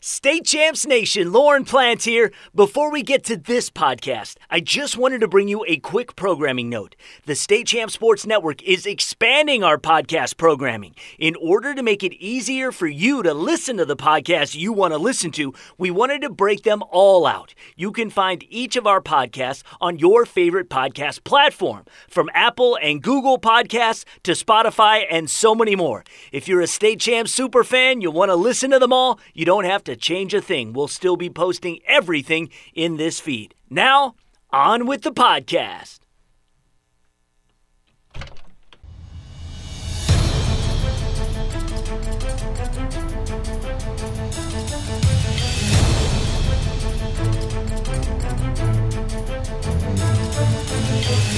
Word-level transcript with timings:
State 0.00 0.44
Champs 0.44 0.86
Nation, 0.86 1.32
Lauren 1.32 1.64
Plant 1.64 2.04
here. 2.04 2.30
Before 2.54 2.88
we 2.88 3.02
get 3.02 3.24
to 3.24 3.36
this 3.36 3.68
podcast, 3.68 4.36
I 4.48 4.60
just 4.60 4.96
wanted 4.96 5.20
to 5.22 5.28
bring 5.28 5.48
you 5.48 5.64
a 5.66 5.78
quick 5.78 6.14
programming 6.14 6.68
note. 6.68 6.94
The 7.26 7.34
State 7.34 7.66
Champs 7.66 7.94
Sports 7.94 8.24
Network 8.24 8.62
is 8.62 8.86
expanding 8.86 9.64
our 9.64 9.76
podcast 9.76 10.36
programming. 10.36 10.94
In 11.18 11.34
order 11.42 11.74
to 11.74 11.82
make 11.82 12.04
it 12.04 12.14
easier 12.14 12.70
for 12.70 12.86
you 12.86 13.24
to 13.24 13.34
listen 13.34 13.76
to 13.78 13.84
the 13.84 13.96
podcasts 13.96 14.54
you 14.54 14.72
want 14.72 14.92
to 14.92 14.98
listen 14.98 15.32
to, 15.32 15.52
we 15.78 15.90
wanted 15.90 16.22
to 16.22 16.30
break 16.30 16.62
them 16.62 16.84
all 16.90 17.26
out. 17.26 17.52
You 17.74 17.90
can 17.90 18.08
find 18.08 18.44
each 18.48 18.76
of 18.76 18.86
our 18.86 19.00
podcasts 19.00 19.64
on 19.80 19.98
your 19.98 20.24
favorite 20.24 20.70
podcast 20.70 21.24
platform, 21.24 21.84
from 22.08 22.30
Apple 22.34 22.78
and 22.80 23.02
Google 23.02 23.40
Podcasts 23.40 24.04
to 24.22 24.32
Spotify 24.32 25.06
and 25.10 25.28
so 25.28 25.56
many 25.56 25.74
more. 25.74 26.04
If 26.30 26.46
you're 26.46 26.60
a 26.60 26.68
State 26.68 27.00
Champs 27.00 27.34
super 27.34 27.64
fan, 27.64 28.00
you 28.00 28.12
want 28.12 28.28
to 28.28 28.36
listen 28.36 28.70
to 28.70 28.78
them 28.78 28.92
all, 28.92 29.18
you 29.34 29.44
don't 29.44 29.64
have 29.64 29.82
to 29.84 29.87
change 29.96 30.34
a 30.34 30.40
thing. 30.40 30.72
We'll 30.72 30.88
still 30.88 31.16
be 31.16 31.30
posting 31.30 31.80
everything 31.86 32.50
in 32.74 32.96
this 32.96 33.20
feed. 33.20 33.54
Now, 33.70 34.14
on 34.50 34.86
with 34.86 35.02
the 35.02 35.12
podcast. 35.12 36.00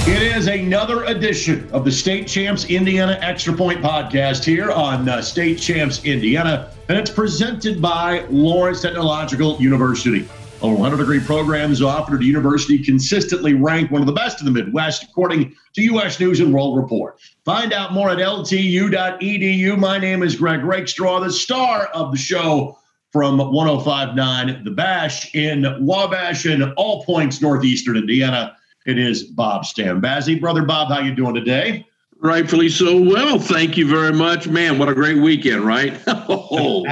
It 0.07 0.23
is 0.23 0.47
another 0.47 1.03
edition 1.03 1.69
of 1.71 1.85
the 1.85 1.91
State 1.91 2.27
Champs 2.27 2.65
Indiana 2.65 3.19
Extra 3.21 3.53
Point 3.53 3.83
podcast 3.83 4.43
here 4.43 4.71
on 4.71 5.07
uh, 5.07 5.21
State 5.21 5.59
Champs 5.59 6.03
Indiana, 6.03 6.71
and 6.89 6.97
it's 6.97 7.11
presented 7.11 7.79
by 7.79 8.25
Lawrence 8.31 8.81
Technological 8.81 9.61
University. 9.61 10.27
Over 10.63 10.73
100 10.73 10.97
degree 10.97 11.19
programs 11.19 11.83
offered 11.83 12.15
at 12.15 12.21
university 12.23 12.83
consistently 12.83 13.53
ranked 13.53 13.91
one 13.91 14.01
of 14.01 14.07
the 14.07 14.13
best 14.13 14.39
in 14.39 14.45
the 14.45 14.51
Midwest, 14.51 15.03
according 15.03 15.55
to 15.75 15.83
U.S. 15.83 16.19
News 16.19 16.39
and 16.39 16.51
World 16.51 16.77
Report. 16.77 17.19
Find 17.45 17.71
out 17.71 17.93
more 17.93 18.09
at 18.09 18.17
ltu.edu. 18.17 19.77
My 19.77 19.99
name 19.99 20.23
is 20.23 20.35
Greg 20.35 20.63
Rakestraw, 20.63 21.19
the 21.19 21.31
star 21.31 21.85
of 21.93 22.11
the 22.11 22.17
show 22.17 22.75
from 23.11 23.37
1059 23.37 24.63
The 24.63 24.71
Bash 24.71 25.35
in 25.35 25.85
Wabash 25.85 26.45
and 26.45 26.73
all 26.73 27.03
points 27.03 27.39
northeastern 27.39 27.97
Indiana. 27.97 28.57
It 28.85 28.97
is 28.97 29.23
Bob 29.23 29.63
Stambazzi. 29.63 30.39
Brother 30.39 30.63
Bob, 30.63 30.87
how 30.89 30.99
you 30.99 31.13
doing 31.13 31.35
today? 31.35 31.85
Rightfully 32.19 32.69
so. 32.69 32.99
Well, 32.99 33.39
thank 33.39 33.77
you 33.77 33.87
very 33.87 34.13
much. 34.13 34.47
Man, 34.47 34.79
what 34.79 34.89
a 34.89 34.93
great 34.93 35.17
weekend, 35.17 35.61
right? 35.61 35.99
oh. 36.07 36.85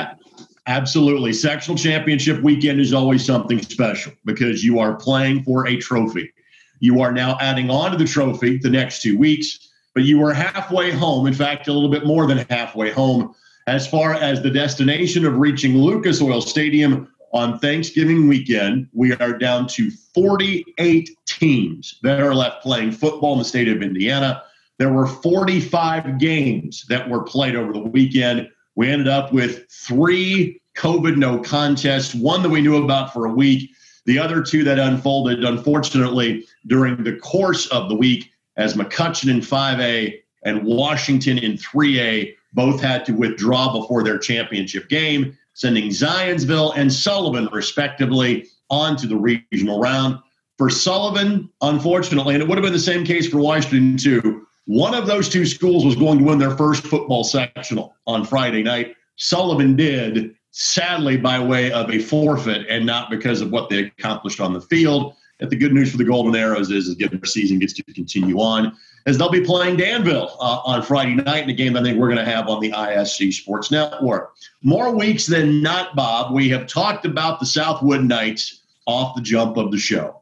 Absolutely. 0.67 1.33
Sectional 1.33 1.75
championship 1.75 2.43
weekend 2.43 2.79
is 2.79 2.93
always 2.93 3.25
something 3.25 3.59
special 3.59 4.13
because 4.23 4.63
you 4.63 4.77
are 4.77 4.95
playing 4.95 5.43
for 5.43 5.67
a 5.67 5.77
trophy. 5.77 6.31
You 6.79 7.01
are 7.01 7.11
now 7.11 7.37
adding 7.41 7.71
on 7.71 7.91
to 7.91 7.97
the 7.97 8.05
trophy 8.05 8.57
the 8.57 8.69
next 8.69 9.01
two 9.01 9.17
weeks, 9.17 9.71
but 9.95 10.03
you 10.03 10.23
are 10.23 10.31
halfway 10.31 10.91
home. 10.91 11.25
In 11.25 11.33
fact, 11.33 11.67
a 11.67 11.73
little 11.73 11.89
bit 11.89 12.05
more 12.05 12.27
than 12.27 12.45
halfway 12.49 12.91
home 12.91 13.33
as 13.65 13.87
far 13.87 14.13
as 14.13 14.43
the 14.43 14.51
destination 14.51 15.25
of 15.25 15.37
reaching 15.37 15.75
Lucas 15.75 16.21
Oil 16.21 16.39
Stadium 16.41 17.11
on 17.31 17.59
Thanksgiving 17.59 18.27
weekend, 18.27 18.87
we 18.93 19.13
are 19.13 19.37
down 19.37 19.67
to 19.67 19.91
48 20.13 21.09
teams 21.25 21.99
that 22.03 22.19
are 22.19 22.33
left 22.33 22.63
playing 22.63 22.91
football 22.91 23.33
in 23.33 23.39
the 23.39 23.45
state 23.45 23.67
of 23.67 23.81
Indiana. 23.81 24.43
There 24.77 24.91
were 24.93 25.07
45 25.07 26.19
games 26.19 26.85
that 26.89 27.09
were 27.09 27.23
played 27.23 27.55
over 27.55 27.73
the 27.73 27.79
weekend. 27.79 28.49
We 28.75 28.89
ended 28.89 29.07
up 29.07 29.31
with 29.33 29.69
three 29.69 30.61
COVID 30.77 31.17
no 31.17 31.39
contests, 31.39 32.15
one 32.15 32.41
that 32.41 32.49
we 32.49 32.61
knew 32.61 32.83
about 32.83 33.13
for 33.13 33.25
a 33.25 33.33
week, 33.33 33.69
the 34.05 34.17
other 34.17 34.41
two 34.41 34.63
that 34.63 34.79
unfolded, 34.79 35.43
unfortunately, 35.43 36.45
during 36.67 37.03
the 37.03 37.17
course 37.17 37.67
of 37.67 37.89
the 37.89 37.95
week 37.95 38.31
as 38.57 38.75
McCutcheon 38.75 39.29
in 39.29 39.41
5A 39.41 40.19
and 40.43 40.63
Washington 40.63 41.37
in 41.37 41.53
3A 41.53 42.33
both 42.53 42.81
had 42.81 43.05
to 43.05 43.11
withdraw 43.13 43.79
before 43.79 44.03
their 44.03 44.17
championship 44.17 44.89
game 44.89 45.37
sending 45.59 45.89
Zionsville 45.89 46.71
and 46.77 46.91
Sullivan, 46.91 47.49
respectively, 47.51 48.47
on 48.69 48.95
to 48.95 49.07
the 49.07 49.17
regional 49.17 49.81
round. 49.81 50.17
For 50.57 50.69
Sullivan, 50.69 51.49
unfortunately, 51.61 52.33
and 52.33 52.41
it 52.41 52.47
would 52.47 52.57
have 52.57 52.63
been 52.63 52.71
the 52.71 52.79
same 52.79 53.03
case 53.03 53.27
for 53.27 53.39
Washington, 53.39 53.97
too, 53.97 54.47
one 54.67 54.93
of 54.93 55.05
those 55.05 55.27
two 55.27 55.45
schools 55.45 55.83
was 55.83 55.97
going 55.97 56.19
to 56.19 56.23
win 56.23 56.39
their 56.39 56.55
first 56.55 56.87
football 56.87 57.25
sectional 57.25 57.93
on 58.07 58.23
Friday 58.23 58.63
night. 58.63 58.95
Sullivan 59.17 59.75
did, 59.75 60.33
sadly, 60.51 61.17
by 61.17 61.43
way 61.43 61.73
of 61.73 61.89
a 61.89 61.99
forfeit 61.99 62.65
and 62.69 62.85
not 62.85 63.09
because 63.09 63.41
of 63.41 63.51
what 63.51 63.69
they 63.69 63.79
accomplished 63.79 64.39
on 64.39 64.53
the 64.53 64.61
field. 64.61 65.13
And 65.39 65.49
the 65.49 65.55
good 65.55 65.73
news 65.73 65.91
for 65.91 65.97
the 65.97 66.03
Golden 66.03 66.35
Arrows 66.35 66.69
is, 66.69 66.87
is 66.87 66.97
that 66.97 67.11
their 67.11 67.25
season 67.25 67.59
gets 67.59 67.73
to 67.73 67.83
continue 67.93 68.39
on 68.39 68.75
as 69.05 69.17
they'll 69.17 69.31
be 69.31 69.43
playing 69.43 69.77
Danville 69.77 70.35
uh, 70.39 70.59
on 70.65 70.83
Friday 70.83 71.15
night 71.15 71.43
in 71.43 71.49
a 71.49 71.53
game 71.53 71.75
I 71.77 71.81
think 71.81 71.97
we're 71.97 72.09
going 72.13 72.23
to 72.23 72.31
have 72.31 72.47
on 72.49 72.59
the 72.59 72.71
ISC 72.71 73.33
Sports 73.33 73.71
Network. 73.71 74.33
More 74.61 74.93
weeks 74.93 75.25
than 75.25 75.61
not, 75.61 75.95
Bob, 75.95 76.33
we 76.33 76.49
have 76.49 76.67
talked 76.67 77.05
about 77.05 77.39
the 77.39 77.45
Southwood 77.45 78.03
Knights 78.03 78.61
off 78.85 79.15
the 79.15 79.21
jump 79.21 79.57
of 79.57 79.71
the 79.71 79.77
show. 79.77 80.21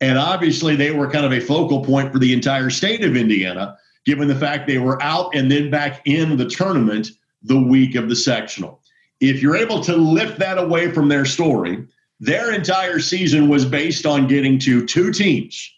And 0.00 0.18
obviously, 0.18 0.76
they 0.76 0.90
were 0.90 1.10
kind 1.10 1.24
of 1.24 1.32
a 1.32 1.40
focal 1.40 1.84
point 1.84 2.12
for 2.12 2.18
the 2.18 2.32
entire 2.32 2.68
state 2.68 3.04
of 3.04 3.16
Indiana, 3.16 3.78
given 4.04 4.28
the 4.28 4.34
fact 4.34 4.66
they 4.66 4.78
were 4.78 5.02
out 5.02 5.34
and 5.34 5.50
then 5.50 5.70
back 5.70 6.02
in 6.04 6.36
the 6.36 6.46
tournament 6.46 7.08
the 7.42 7.58
week 7.58 7.94
of 7.94 8.08
the 8.08 8.16
sectional. 8.16 8.80
If 9.20 9.40
you're 9.40 9.56
able 9.56 9.80
to 9.84 9.96
lift 9.96 10.38
that 10.40 10.58
away 10.58 10.90
from 10.90 11.08
their 11.08 11.24
story, 11.24 11.86
their 12.20 12.52
entire 12.52 12.98
season 12.98 13.48
was 13.48 13.64
based 13.64 14.06
on 14.06 14.26
getting 14.26 14.58
to 14.60 14.86
two 14.86 15.12
teams 15.12 15.72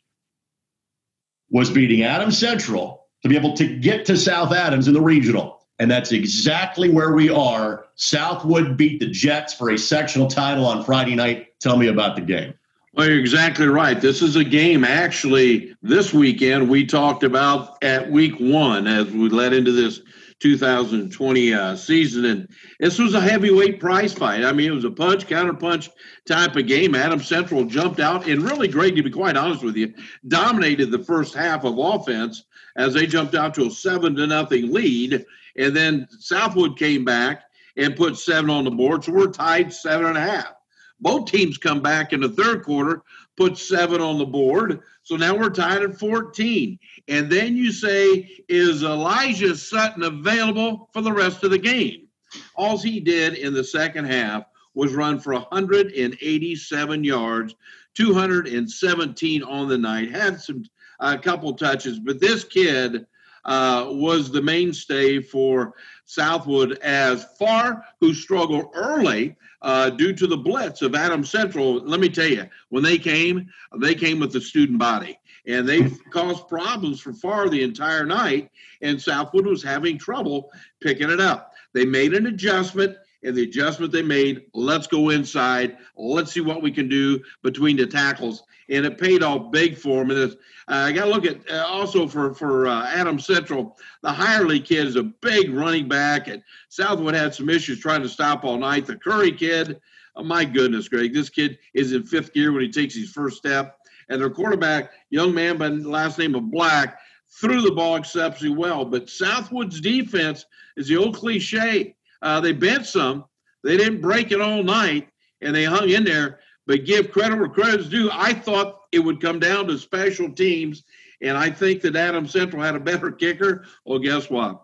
was 1.51 1.71
beating 1.71 2.03
Adams 2.03 2.39
Central 2.39 3.07
to 3.23 3.29
be 3.29 3.37
able 3.37 3.55
to 3.55 3.67
get 3.79 4.05
to 4.07 4.17
South 4.17 4.53
Adams 4.53 4.89
in 4.89 4.95
the 4.95 5.01
regional. 5.01 5.67
And 5.79 5.91
that's 5.91 6.13
exactly 6.13 6.91
where 6.91 7.13
we 7.13 7.31
are. 7.31 7.87
Southwood 7.95 8.77
beat 8.77 9.01
the 9.01 9.07
Jets 9.07 9.55
for 9.55 9.71
a 9.71 9.79
sectional 9.79 10.29
title 10.29 10.67
on 10.67 10.85
Friday 10.85 11.15
night. 11.15 11.59
Tell 11.61 11.77
me 11.77 11.89
about 11.89 12.17
the 12.17 12.23
game. 12.23 12.55
Well, 12.95 13.09
you're 13.09 13.21
exactly 13.21 13.67
right. 13.67 14.01
This 14.01 14.23
is 14.23 14.35
a 14.37 14.45
game 14.45 14.83
actually 14.83 15.77
this 15.83 16.13
weekend 16.13 16.69
we 16.69 16.85
talked 16.85 17.23
about 17.23 17.83
at 17.83 18.11
week 18.11 18.35
one 18.41 18.87
as 18.87 19.09
we 19.11 19.29
led 19.29 19.53
into 19.53 19.71
this 19.71 20.01
2020 20.41 21.55
uh, 21.55 21.77
season. 21.77 22.25
And 22.25 22.49
this 22.79 22.99
was 22.99 23.15
a 23.15 23.21
heavyweight 23.21 23.81
prize 23.81 24.13
fight. 24.13 24.45
I 24.45 24.53
mean, 24.53 24.71
it 24.71 24.75
was 24.75 24.85
a 24.85 24.91
punch, 24.91 25.27
counter 25.27 25.55
punch 25.55 25.91
type 26.27 26.57
of 26.57 26.67
game. 26.67 26.95
Adam 26.95 27.21
Central 27.21 27.65
jumped 27.65 28.01
out 28.01 28.29
and 28.29 28.43
really 28.43 28.69
great, 28.69 28.95
to 28.97 29.03
be 29.03 29.11
quite 29.11 29.37
honest 29.37 29.63
with 29.63 29.77
you, 29.77 29.93
dominated 30.29 30.91
the 30.91 31.05
first 31.05 31.35
half 31.35 31.65
of 31.65 31.79
offense 31.79 32.45
as 32.77 32.95
they 32.95 33.07
jumped 33.07 33.35
out 33.35 33.55
to 33.55 33.67
a 33.67 33.71
seven 33.71 34.15
to 34.17 34.27
nothing 34.27 34.73
lead. 34.73 35.25
And 35.57 35.75
then 35.75 36.07
Southwood 36.19 36.79
came 36.79 37.05
back 37.05 37.45
and 37.77 37.97
put 37.97 38.17
seven 38.17 38.51
on 38.51 38.65
the 38.65 38.71
board. 38.71 39.05
So 39.05 39.13
we're 39.13 39.31
tied 39.31 39.73
seven 39.73 40.07
and 40.07 40.19
a 40.19 40.21
half. 40.21 40.53
Both 41.01 41.31
teams 41.31 41.59
come 41.59 41.81
back 41.81 42.13
in 42.13 42.21
the 42.21 42.29
third 42.29 42.65
quarter, 42.65 43.03
put 43.39 43.57
seven 43.57 44.01
on 44.01 44.19
the 44.19 44.27
board. 44.27 44.81
So 45.05 45.17
now 45.17 45.35
we're 45.35 45.49
tied 45.49 45.83
at 45.83 45.97
14. 45.97 46.79
And 47.07 47.31
then 47.31 47.57
you 47.57 47.71
say, 47.73 48.29
is 48.49 48.83
Elijah 48.83 49.55
Sutton 49.57 50.03
available 50.03 50.91
for 50.93 51.01
the 51.01 51.13
rest 51.13 51.45
of 51.45 51.53
the 51.53 51.59
game? 51.59 52.09
All 52.57 52.77
he 52.77 52.99
did 52.99 53.35
in 53.35 53.55
the 53.55 53.63
second 53.63 54.07
half 54.07 54.45
was 54.75 54.93
run 54.93 55.21
for 55.21 55.33
187 55.33 57.05
yards, 57.05 57.55
217 57.95 59.43
on 59.45 59.69
the 59.69 59.79
night, 59.79 60.11
had 60.11 60.41
some 60.41 60.65
a 61.01 61.17
couple 61.17 61.53
touches, 61.55 62.01
but 62.01 62.21
this 62.21 62.43
kid 62.43 63.07
uh, 63.49 63.87
was 63.89 64.31
the 64.31 64.43
mainstay 64.43 65.23
for 65.23 65.73
Southwood 66.05 66.79
as 66.79 67.25
far 67.39 67.83
who 67.99 68.13
struggled 68.13 68.71
early 68.75 69.35
uh, 69.63 69.89
due 69.89 70.13
to 70.13 70.27
the 70.27 70.37
blitz 70.37 70.83
of 70.83 70.95
Adam 70.95 71.25
Central. 71.25 71.77
Let 71.77 71.99
me 71.99 72.11
tell 72.11 72.29
you, 72.29 72.47
when 72.69 72.83
they 72.83 72.99
came, 72.99 73.49
they 73.79 73.95
came 73.95 74.21
with 74.21 74.33
the 74.33 74.41
student 74.41 74.79
body 74.79 75.19
and 75.47 75.67
they 75.67 75.89
caused 76.11 76.47
problems 76.47 77.01
for 77.01 77.15
far 77.15 77.49
the 77.49 77.63
entire 77.63 78.05
night. 78.05 78.51
And 78.83 79.01
Southwood 79.01 79.47
was 79.47 79.63
having 79.63 79.99
trouble 79.99 80.51
picking 80.83 81.11
it 81.11 81.21
up. 81.21 81.53
They 81.73 81.87
made 81.87 82.13
an 82.13 82.27
adjustment, 82.27 82.97
and 83.23 83.35
the 83.35 83.43
adjustment 83.43 83.93
they 83.93 84.03
made, 84.03 84.47
let's 84.55 84.87
go 84.87 85.11
inside, 85.11 85.77
let's 85.97 86.33
see 86.33 86.41
what 86.41 86.63
we 86.63 86.71
can 86.71 86.89
do 86.89 87.21
between 87.43 87.77
the 87.77 87.87
tackles, 87.87 88.43
and 88.69 88.87
it 88.87 88.99
paid 88.99 89.23
off 89.23 89.51
big 89.51 89.77
for 89.77 90.05
them. 90.05 90.11
And 90.11 90.33
uh, 90.33 90.35
I 90.69 90.93
got 90.93 91.07
to 91.07 91.11
look 91.11 91.27
at 91.27 91.51
uh, 91.51 91.67
also 91.67 92.07
for 92.07 92.35
for 92.35 92.67
uh, 92.67 92.87
Adam 92.87 93.19
Central, 93.19 93.77
the 94.03 94.11
Hirely 94.11 94.65
kid 94.65 94.87
is 94.87 94.97
a 94.97 95.03
big 95.03 95.53
running 95.53 95.89
back, 95.89 96.29
and 96.29 96.43
Southwood 96.69 97.15
had 97.15 97.35
some 97.35 97.49
issues 97.49 97.81
trying 97.81 98.03
to 98.03 98.09
stop 98.09 98.45
all 98.45 98.59
night. 98.59 98.87
The 98.87 98.97
Curry 98.97 99.33
kid, 99.33 99.81
oh 100.17 100.25
my 100.25 100.45
goodness, 100.45 100.89
Greg, 100.89 101.13
this 101.13 101.31
kid 101.31 101.59
is 101.75 101.93
in 101.93 102.05
fifth 102.05 102.33
gear 102.33 102.53
when 102.53 102.63
he 102.63 102.71
takes 102.71 102.95
his 102.95 103.11
first 103.11 103.37
step 103.37 103.79
and 104.09 104.21
their 104.21 104.31
quarterback, 104.31 104.93
young 105.11 105.35
man 105.35 105.59
by 105.59 105.69
the 105.69 105.89
last 105.89 106.19
name 106.19 106.35
of 106.35 106.51
Black, 106.51 106.99
threw 107.41 107.61
the 107.61 107.73
ball 107.73 107.97
exceptionally 107.97 108.57
well. 108.57 108.85
But 108.85 109.11
Southwood's 109.11 109.81
defense 109.81 110.45
is 110.77 110.89
the 110.89 110.97
old 110.97 111.17
cliche. 111.17 111.95
Uh, 112.23 112.41
they 112.41 112.53
bent 112.53 112.87
some, 112.87 113.25
They 113.65 113.77
didn't 113.77 114.01
break 114.01 114.33
it 114.33 114.41
all 114.41 114.63
night 114.63 115.09
and 115.41 115.55
they 115.55 115.65
hung 115.65 115.91
in 115.91 116.05
there. 116.05 116.41
But 116.67 116.85
give 116.85 117.13
credit 117.13 117.39
where 117.39 117.49
credit's 117.49 117.89
due. 117.89 118.11
I 118.13 118.35
thought 118.35 118.81
it 118.93 118.99
would 118.99 119.23
come 119.23 119.39
down 119.39 119.67
to 119.69 119.79
special 119.79 120.31
teams, 120.31 120.85
and 121.23 121.37
I 121.37 121.51
think 121.51 121.81
that 121.83 121.97
Adam 121.97 122.27
Central 122.27 122.63
had 122.63 122.75
a 122.75 122.81
better 122.81 123.11
kicker. 123.11 123.65
Well, 123.87 123.99
guess 123.99 124.29
what? 124.29 124.63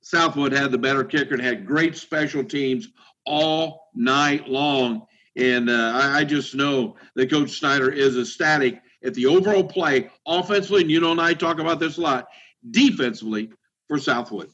Southwood 0.00 0.52
had 0.52 0.70
the 0.70 0.78
better 0.78 1.04
kicker 1.04 1.34
and 1.34 1.42
had 1.42 1.66
great 1.66 1.96
special 1.96 2.44
teams 2.44 2.88
all 3.26 3.90
night 3.94 4.48
long. 4.48 5.06
And 5.36 5.68
uh, 5.68 5.92
I, 5.94 6.18
I, 6.18 6.24
just 6.24 6.54
know 6.54 6.96
that 7.16 7.30
Coach 7.30 7.58
Snyder 7.58 7.90
is 7.90 8.16
ecstatic 8.16 8.80
at 9.02 9.14
the 9.14 9.26
overall 9.26 9.64
play, 9.64 10.10
offensively, 10.26 10.82
and 10.82 10.90
you 10.90 11.00
know, 11.00 11.10
and 11.10 11.20
I 11.20 11.34
talk 11.34 11.58
about 11.58 11.80
this 11.80 11.96
a 11.96 12.02
lot, 12.02 12.28
defensively 12.70 13.50
for 13.88 13.98
Southwood. 13.98 14.50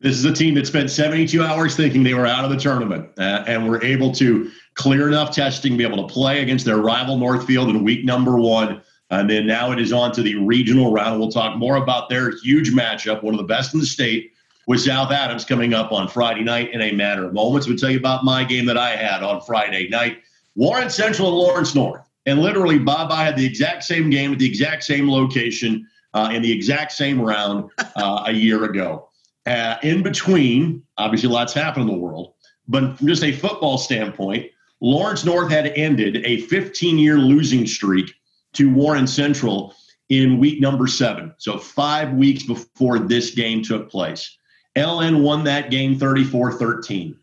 This 0.00 0.16
is 0.16 0.24
a 0.24 0.32
team 0.32 0.54
that 0.54 0.66
spent 0.66 0.90
72 0.90 1.42
hours 1.42 1.74
thinking 1.74 2.04
they 2.04 2.14
were 2.14 2.26
out 2.26 2.44
of 2.44 2.50
the 2.50 2.56
tournament 2.56 3.10
uh, 3.18 3.42
and 3.48 3.68
were 3.68 3.82
able 3.82 4.12
to 4.12 4.48
clear 4.74 5.08
enough 5.08 5.34
testing, 5.34 5.76
be 5.76 5.82
able 5.82 6.06
to 6.06 6.12
play 6.12 6.40
against 6.40 6.64
their 6.64 6.76
rival 6.76 7.16
Northfield 7.16 7.68
in 7.68 7.82
week 7.82 8.04
number 8.04 8.36
one. 8.36 8.80
And 9.10 9.28
then 9.28 9.46
now 9.46 9.72
it 9.72 9.80
is 9.80 9.92
on 9.92 10.12
to 10.12 10.22
the 10.22 10.36
regional 10.36 10.92
round. 10.92 11.18
We'll 11.18 11.32
talk 11.32 11.56
more 11.56 11.76
about 11.76 12.08
their 12.08 12.36
huge 12.38 12.72
matchup, 12.72 13.24
one 13.24 13.34
of 13.34 13.38
the 13.38 13.46
best 13.46 13.74
in 13.74 13.80
the 13.80 13.86
state, 13.86 14.32
with 14.68 14.80
South 14.80 15.10
Adams 15.10 15.44
coming 15.44 15.74
up 15.74 15.90
on 15.90 16.06
Friday 16.06 16.44
night 16.44 16.72
in 16.72 16.80
a 16.80 16.92
matter 16.92 17.24
of 17.24 17.32
moments. 17.32 17.66
We'll 17.66 17.76
tell 17.76 17.90
you 17.90 17.98
about 17.98 18.22
my 18.22 18.44
game 18.44 18.66
that 18.66 18.76
I 18.76 18.90
had 18.90 19.24
on 19.24 19.40
Friday 19.40 19.88
night. 19.88 20.18
Warren 20.54 20.90
Central 20.90 21.28
and 21.28 21.38
Lawrence 21.38 21.74
North. 21.74 22.02
And 22.26 22.40
literally, 22.40 22.78
Bob, 22.78 23.10
I 23.10 23.24
had 23.24 23.36
the 23.36 23.46
exact 23.46 23.82
same 23.82 24.10
game 24.10 24.32
at 24.32 24.38
the 24.38 24.46
exact 24.46 24.84
same 24.84 25.10
location 25.10 25.88
uh, 26.14 26.30
in 26.32 26.42
the 26.42 26.52
exact 26.52 26.92
same 26.92 27.20
round 27.20 27.70
uh, 27.96 28.24
a 28.26 28.32
year 28.32 28.64
ago. 28.64 29.07
Uh, 29.48 29.78
in 29.82 30.02
between, 30.02 30.82
obviously, 30.98 31.28
lots 31.28 31.54
happened 31.54 31.88
in 31.88 31.94
the 31.94 32.00
world. 32.00 32.34
But 32.68 32.98
from 32.98 33.06
just 33.06 33.24
a 33.24 33.32
football 33.32 33.78
standpoint, 33.78 34.50
Lawrence 34.80 35.24
North 35.24 35.50
had 35.50 35.68
ended 35.68 36.24
a 36.24 36.42
15 36.42 36.98
year 36.98 37.16
losing 37.16 37.66
streak 37.66 38.12
to 38.52 38.72
Warren 38.72 39.06
Central 39.06 39.74
in 40.10 40.38
week 40.38 40.60
number 40.60 40.86
seven. 40.86 41.34
So, 41.38 41.58
five 41.58 42.12
weeks 42.12 42.42
before 42.42 42.98
this 42.98 43.34
game 43.34 43.62
took 43.62 43.90
place. 43.90 44.36
LN 44.76 45.22
won 45.22 45.44
that 45.44 45.70
game 45.70 45.98
34 45.98 46.52
13. 46.52 47.16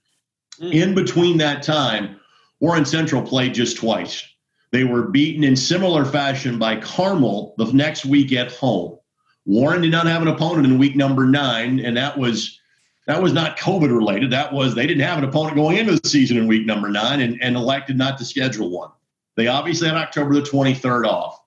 Mm. 0.62 0.74
In 0.74 0.96
between 0.96 1.38
that 1.38 1.62
time, 1.62 2.20
Warren 2.60 2.86
Central 2.86 3.22
played 3.22 3.54
just 3.54 3.78
twice. 3.78 4.28
They 4.72 4.84
were 4.84 5.04
beaten 5.04 5.44
in 5.44 5.56
similar 5.56 6.04
fashion 6.06 6.58
by 6.58 6.78
Carmel 6.78 7.54
the 7.58 7.72
next 7.72 8.04
week 8.04 8.34
at 8.34 8.52
home. 8.52 8.98
Warren 9.46 9.82
did 9.82 9.92
not 9.92 10.08
have 10.08 10.22
an 10.22 10.28
opponent 10.28 10.66
in 10.66 10.78
week 10.78 10.96
number 10.96 11.26
nine, 11.26 11.80
and 11.80 11.96
that 11.98 12.18
was 12.18 12.60
that 13.08 13.22
was 13.22 13.34
not 13.34 13.58
COVID 13.58 13.96
related. 13.96 14.32
That 14.32 14.52
was 14.52 14.74
they 14.74 14.88
didn't 14.88 15.04
have 15.04 15.20
an 15.20 15.24
opponent 15.24 15.56
going 15.56 15.78
into 15.78 16.00
the 16.00 16.10
season 16.10 16.38
in 16.38 16.48
week 16.48 16.66
number 16.66 16.90
nine 16.90 17.22
and, 17.22 17.42
and 17.42 17.56
elected 17.56 17.98
not 17.98 18.18
to 18.18 18.26
schedule 18.26 18.70
one. 18.70 18.90
They 19.36 19.48
obviously 19.48 19.88
had 19.88 19.98
October 19.98 20.34
the 20.34 20.42
23rd 20.42 21.06
off. 21.06 21.40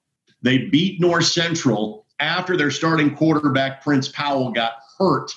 They 0.42 0.58
beat 0.58 1.00
North 1.00 1.24
Central 1.24 2.06
after 2.20 2.56
their 2.56 2.70
starting 2.70 3.14
quarterback, 3.14 3.82
Prince 3.82 4.08
Powell, 4.08 4.52
got 4.52 4.74
hurt. 4.98 5.32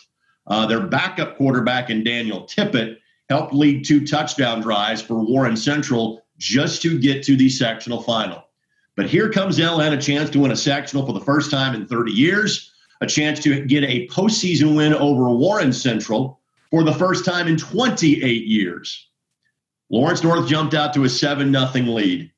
Uh, 0.48 0.66
their 0.66 0.81
backup 0.81 1.38
quarterback 1.38 1.90
and 1.90 2.04
Daniel 2.04 2.44
Tippett 2.44 2.98
helped 3.30 3.54
lead 3.54 3.86
two 3.86 4.06
touchdown 4.06 4.62
drives 4.62 5.02
for 5.02 5.24
Warren 5.24 5.56
Central 5.56 6.22
just 6.38 6.81
to 6.81 7.00
get 7.00 7.24
to 7.24 7.36
the 7.36 7.50
sectional 7.50 8.02
final. 8.02 8.44
But 9.01 9.09
here 9.09 9.31
comes 9.31 9.57
LN, 9.57 9.94
a 9.94 10.00
chance 10.00 10.30
to 10.30 10.39
win 10.42 10.51
a 10.51 10.56
sectional 10.56 11.07
for 11.07 11.13
the 11.13 11.25
first 11.25 11.50
time 11.50 11.74
in 11.74 11.88
30 11.88 12.12
years 12.12 12.71
a 13.01 13.07
chance 13.07 13.39
to 13.39 13.65
get 13.65 13.83
a 13.83 14.07
postseason 14.09 14.75
win 14.75 14.94
over 14.94 15.27
Warren 15.27 15.74
Central 15.74 16.39
for 16.69 16.83
the 16.83 16.94
first 16.94 17.25
time 17.25 17.48
in 17.48 17.57
28 17.57 18.45
years. 18.45 19.09
Lawrence 19.89 20.24
North 20.24 20.48
jumped 20.48 20.75
out 20.75 20.94
to 20.94 21.03
a 21.03 21.09
7 21.09 21.51
0 21.51 21.86
lead. 21.88 22.31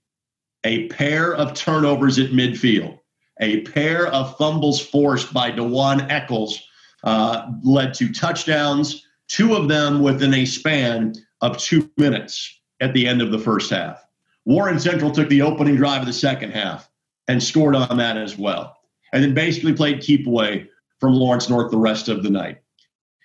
A 0.64 0.88
pair 0.88 1.36
of 1.36 1.54
turnovers 1.54 2.18
at 2.18 2.32
midfield, 2.32 2.98
a 3.42 3.60
pair 3.64 4.08
of 4.08 4.38
fumbles 4.38 4.80
forced 4.80 5.34
by 5.34 5.52
Dewan 5.52 6.10
Eccles 6.10 6.66
uh, 7.04 7.46
led 7.62 7.94
to 7.96 8.14
touchdowns, 8.14 9.06
two 9.28 9.54
of 9.54 9.68
them 9.68 10.02
within 10.02 10.34
a 10.34 10.46
span 10.46 11.14
of 11.42 11.58
two 11.58 11.92
minutes 11.98 12.58
at 12.80 12.94
the 12.94 13.06
end 13.06 13.22
of 13.22 13.32
the 13.32 13.40
first 13.40 13.70
half. 13.70 14.02
Warren 14.46 14.80
Central 14.80 15.12
took 15.12 15.30
the 15.30 15.42
opening 15.42 15.76
drive 15.76 16.02
of 16.02 16.08
the 16.08 16.14
second 16.14 16.52
half 16.52 16.90
and 17.28 17.42
scored 17.42 17.76
on 17.76 17.98
that 17.98 18.18
as 18.18 18.38
well 18.38 18.78
and 19.14 19.24
then 19.24 19.34
basically 19.34 19.74
played 19.74 20.02
keep 20.02 20.28
away 20.28 20.68
from 21.00 21.14
Lawrence 21.14 21.50
North 21.50 21.72
the 21.72 21.78
rest 21.78 22.10
of 22.10 22.24
the 22.24 22.30
night. 22.30 22.58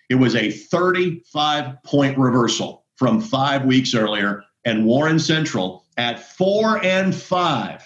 It 0.09 0.15
was 0.15 0.37
a 0.37 0.51
35 0.51 1.83
point 1.83 2.17
reversal 2.17 2.85
from 2.97 3.21
five 3.21 3.65
weeks 3.65 3.95
earlier, 3.95 4.45
and 4.65 4.87
Warren 4.87 5.19
Central 5.19 5.85
at 5.97 6.33
four 6.37 6.85
and 6.85 7.15
five 7.15 7.83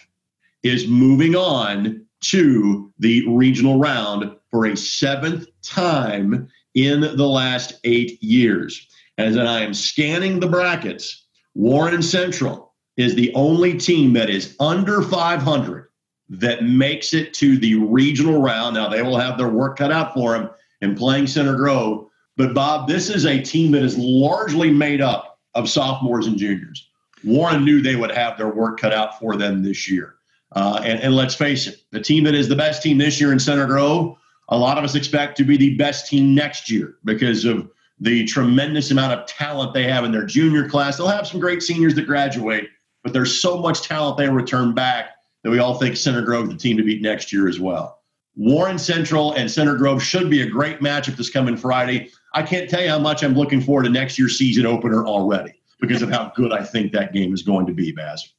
is 0.62 0.86
moving 0.86 1.34
on 1.34 2.04
to 2.22 2.92
the 2.98 3.26
regional 3.28 3.78
round 3.78 4.36
for 4.50 4.66
a 4.66 4.76
seventh 4.76 5.46
time 5.62 6.48
in 6.74 7.00
the 7.00 7.26
last 7.26 7.80
eight 7.84 8.22
years. 8.22 8.86
As 9.18 9.36
I 9.36 9.60
am 9.60 9.74
scanning 9.74 10.40
the 10.40 10.48
brackets, 10.48 11.26
Warren 11.54 12.02
Central 12.02 12.71
is 12.96 13.14
the 13.14 13.32
only 13.34 13.76
team 13.78 14.12
that 14.12 14.30
is 14.30 14.56
under 14.60 15.02
500 15.02 15.88
that 16.28 16.64
makes 16.64 17.14
it 17.14 17.34
to 17.34 17.58
the 17.58 17.74
regional 17.74 18.40
round. 18.40 18.74
Now, 18.74 18.88
they 18.88 19.02
will 19.02 19.18
have 19.18 19.36
their 19.36 19.48
work 19.48 19.78
cut 19.78 19.92
out 19.92 20.14
for 20.14 20.32
them 20.32 20.50
in 20.80 20.94
playing 20.94 21.26
Center 21.26 21.54
Grove. 21.54 22.08
But, 22.36 22.54
Bob, 22.54 22.88
this 22.88 23.10
is 23.10 23.26
a 23.26 23.40
team 23.40 23.72
that 23.72 23.82
is 23.82 23.96
largely 23.98 24.70
made 24.70 25.00
up 25.00 25.38
of 25.54 25.68
sophomores 25.68 26.26
and 26.26 26.38
juniors. 26.38 26.88
Warren 27.24 27.64
knew 27.64 27.82
they 27.82 27.96
would 27.96 28.10
have 28.10 28.36
their 28.36 28.48
work 28.48 28.80
cut 28.80 28.92
out 28.92 29.18
for 29.18 29.36
them 29.36 29.62
this 29.62 29.90
year. 29.90 30.14
Uh, 30.52 30.80
and, 30.84 31.00
and 31.00 31.14
let's 31.14 31.34
face 31.34 31.66
it, 31.66 31.82
the 31.90 32.00
team 32.00 32.24
that 32.24 32.34
is 32.34 32.48
the 32.48 32.56
best 32.56 32.82
team 32.82 32.98
this 32.98 33.20
year 33.20 33.32
in 33.32 33.38
Center 33.38 33.66
Grove, 33.66 34.16
a 34.48 34.56
lot 34.56 34.76
of 34.76 34.84
us 34.84 34.94
expect 34.94 35.36
to 35.38 35.44
be 35.44 35.56
the 35.56 35.76
best 35.76 36.06
team 36.06 36.34
next 36.34 36.70
year 36.70 36.96
because 37.04 37.44
of 37.44 37.70
the 38.00 38.24
tremendous 38.24 38.90
amount 38.90 39.18
of 39.18 39.26
talent 39.26 39.72
they 39.72 39.84
have 39.84 40.04
in 40.04 40.12
their 40.12 40.24
junior 40.24 40.68
class. 40.68 40.96
They'll 40.96 41.06
have 41.06 41.26
some 41.26 41.40
great 41.40 41.62
seniors 41.62 41.94
that 41.94 42.06
graduate, 42.06 42.68
but 43.02 43.12
there's 43.12 43.40
so 43.40 43.58
much 43.58 43.82
talent 43.82 44.16
they 44.16 44.28
return 44.28 44.74
back 44.74 45.10
that 45.42 45.50
we 45.50 45.58
all 45.58 45.78
think 45.78 45.96
Center 45.96 46.22
Grove 46.22 46.48
the 46.48 46.56
team 46.56 46.76
to 46.76 46.82
beat 46.82 47.02
next 47.02 47.32
year 47.32 47.48
as 47.48 47.58
well. 47.58 48.00
Warren 48.36 48.78
Central 48.78 49.32
and 49.34 49.50
Center 49.50 49.74
Grove 49.74 50.02
should 50.02 50.30
be 50.30 50.42
a 50.42 50.46
great 50.46 50.80
matchup 50.80 51.16
this 51.16 51.28
coming 51.30 51.56
Friday. 51.56 52.10
I 52.32 52.42
can't 52.42 52.70
tell 52.70 52.82
you 52.82 52.88
how 52.88 52.98
much 52.98 53.22
I'm 53.22 53.34
looking 53.34 53.60
forward 53.60 53.84
to 53.84 53.90
next 53.90 54.18
year's 54.18 54.38
season 54.38 54.64
opener 54.64 55.06
already 55.06 55.52
because 55.80 56.00
of 56.00 56.10
how 56.10 56.32
good 56.34 56.52
I 56.52 56.62
think 56.62 56.92
that 56.92 57.12
game 57.12 57.34
is 57.34 57.42
going 57.42 57.66
to 57.66 57.74
be, 57.74 57.92
Baz. 57.92 58.32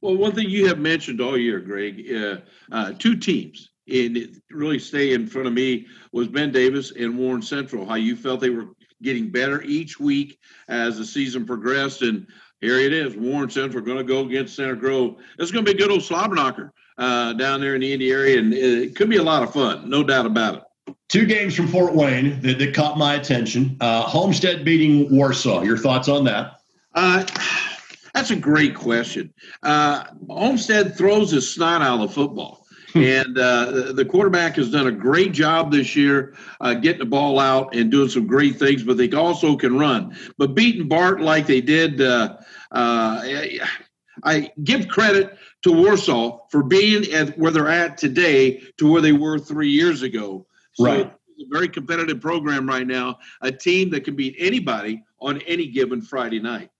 Well, 0.00 0.16
one 0.16 0.32
thing 0.32 0.50
you 0.50 0.66
have 0.66 0.78
mentioned 0.78 1.20
all 1.20 1.38
year, 1.38 1.60
Greg, 1.60 2.04
uh, 2.12 2.36
uh, 2.72 2.92
two 2.98 3.14
teams 3.14 3.70
and 3.88 4.16
it 4.16 4.30
really 4.50 4.78
stay 4.78 5.12
in 5.12 5.26
front 5.26 5.48
of 5.48 5.52
me 5.52 5.86
was 6.12 6.28
Ben 6.28 6.52
Davis 6.52 6.92
and 6.92 7.18
Warren 7.18 7.42
Central. 7.42 7.86
How 7.86 7.96
you 7.96 8.16
felt 8.16 8.40
they 8.40 8.50
were 8.50 8.68
getting 9.02 9.30
better 9.30 9.62
each 9.62 9.98
week 10.00 10.38
as 10.68 10.98
the 10.98 11.04
season 11.04 11.44
progressed, 11.44 12.02
and 12.02 12.26
here 12.60 12.78
it 12.78 12.92
is. 12.92 13.16
Warren 13.16 13.50
Central 13.50 13.84
going 13.84 13.98
to 13.98 14.04
go 14.04 14.20
against 14.20 14.56
Center 14.56 14.76
Grove. 14.76 15.16
It's 15.38 15.50
going 15.50 15.64
to 15.64 15.72
be 15.72 15.76
a 15.76 15.80
good 15.80 15.90
old 15.90 16.02
slobber 16.02 16.34
knocker 16.34 16.72
uh, 16.98 17.32
down 17.34 17.60
there 17.60 17.74
in 17.74 17.80
the 17.80 17.92
Indy 17.92 18.10
area, 18.10 18.38
and 18.38 18.54
it 18.54 18.94
could 18.94 19.10
be 19.10 19.16
a 19.16 19.22
lot 19.22 19.42
of 19.42 19.52
fun, 19.52 19.90
no 19.90 20.02
doubt 20.02 20.26
about 20.26 20.54
it. 20.56 20.62
Two 21.08 21.26
games 21.26 21.54
from 21.54 21.68
Fort 21.68 21.94
Wayne 21.94 22.40
that, 22.40 22.58
that 22.58 22.74
caught 22.74 22.96
my 22.96 23.14
attention. 23.14 23.76
Uh, 23.80 24.02
Homestead 24.02 24.64
beating 24.64 25.14
Warsaw. 25.14 25.62
Your 25.62 25.76
thoughts 25.76 26.08
on 26.08 26.24
that? 26.24 26.60
Uh, 26.94 27.26
that's 28.14 28.30
a 28.30 28.36
great 28.36 28.74
question. 28.74 29.32
Uh, 29.62 30.04
Homestead 30.28 30.96
throws 30.96 31.30
his 31.30 31.52
snot 31.52 31.82
out 31.82 32.00
of 32.00 32.12
football. 32.14 32.61
And 33.02 33.38
uh, 33.38 33.92
the 33.92 34.04
quarterback 34.04 34.56
has 34.56 34.70
done 34.70 34.86
a 34.86 34.92
great 34.92 35.32
job 35.32 35.72
this 35.72 35.96
year 35.96 36.34
uh, 36.60 36.74
getting 36.74 36.98
the 36.98 37.06
ball 37.06 37.38
out 37.38 37.74
and 37.74 37.90
doing 37.90 38.08
some 38.08 38.26
great 38.26 38.58
things, 38.58 38.82
but 38.82 38.96
they 38.96 39.10
also 39.12 39.56
can 39.56 39.78
run. 39.78 40.16
But 40.36 40.54
beating 40.54 40.88
Bart 40.88 41.20
like 41.20 41.46
they 41.46 41.60
did, 41.60 42.00
uh, 42.00 42.36
uh 42.70 43.22
I 44.24 44.50
give 44.62 44.88
credit 44.88 45.38
to 45.62 45.72
Warsaw 45.72 46.40
for 46.50 46.62
being 46.62 47.10
at 47.12 47.38
where 47.38 47.50
they're 47.50 47.68
at 47.68 47.96
today 47.96 48.62
to 48.76 48.90
where 48.90 49.00
they 49.00 49.12
were 49.12 49.38
three 49.38 49.70
years 49.70 50.02
ago. 50.02 50.46
So 50.74 50.84
right. 50.84 51.12
It's 51.38 51.50
a 51.50 51.54
very 51.54 51.68
competitive 51.68 52.20
program 52.20 52.68
right 52.68 52.86
now, 52.86 53.18
a 53.40 53.50
team 53.50 53.90
that 53.90 54.04
can 54.04 54.14
beat 54.14 54.36
anybody 54.38 55.02
on 55.20 55.40
any 55.42 55.66
given 55.68 56.02
Friday 56.02 56.40
night. 56.40 56.70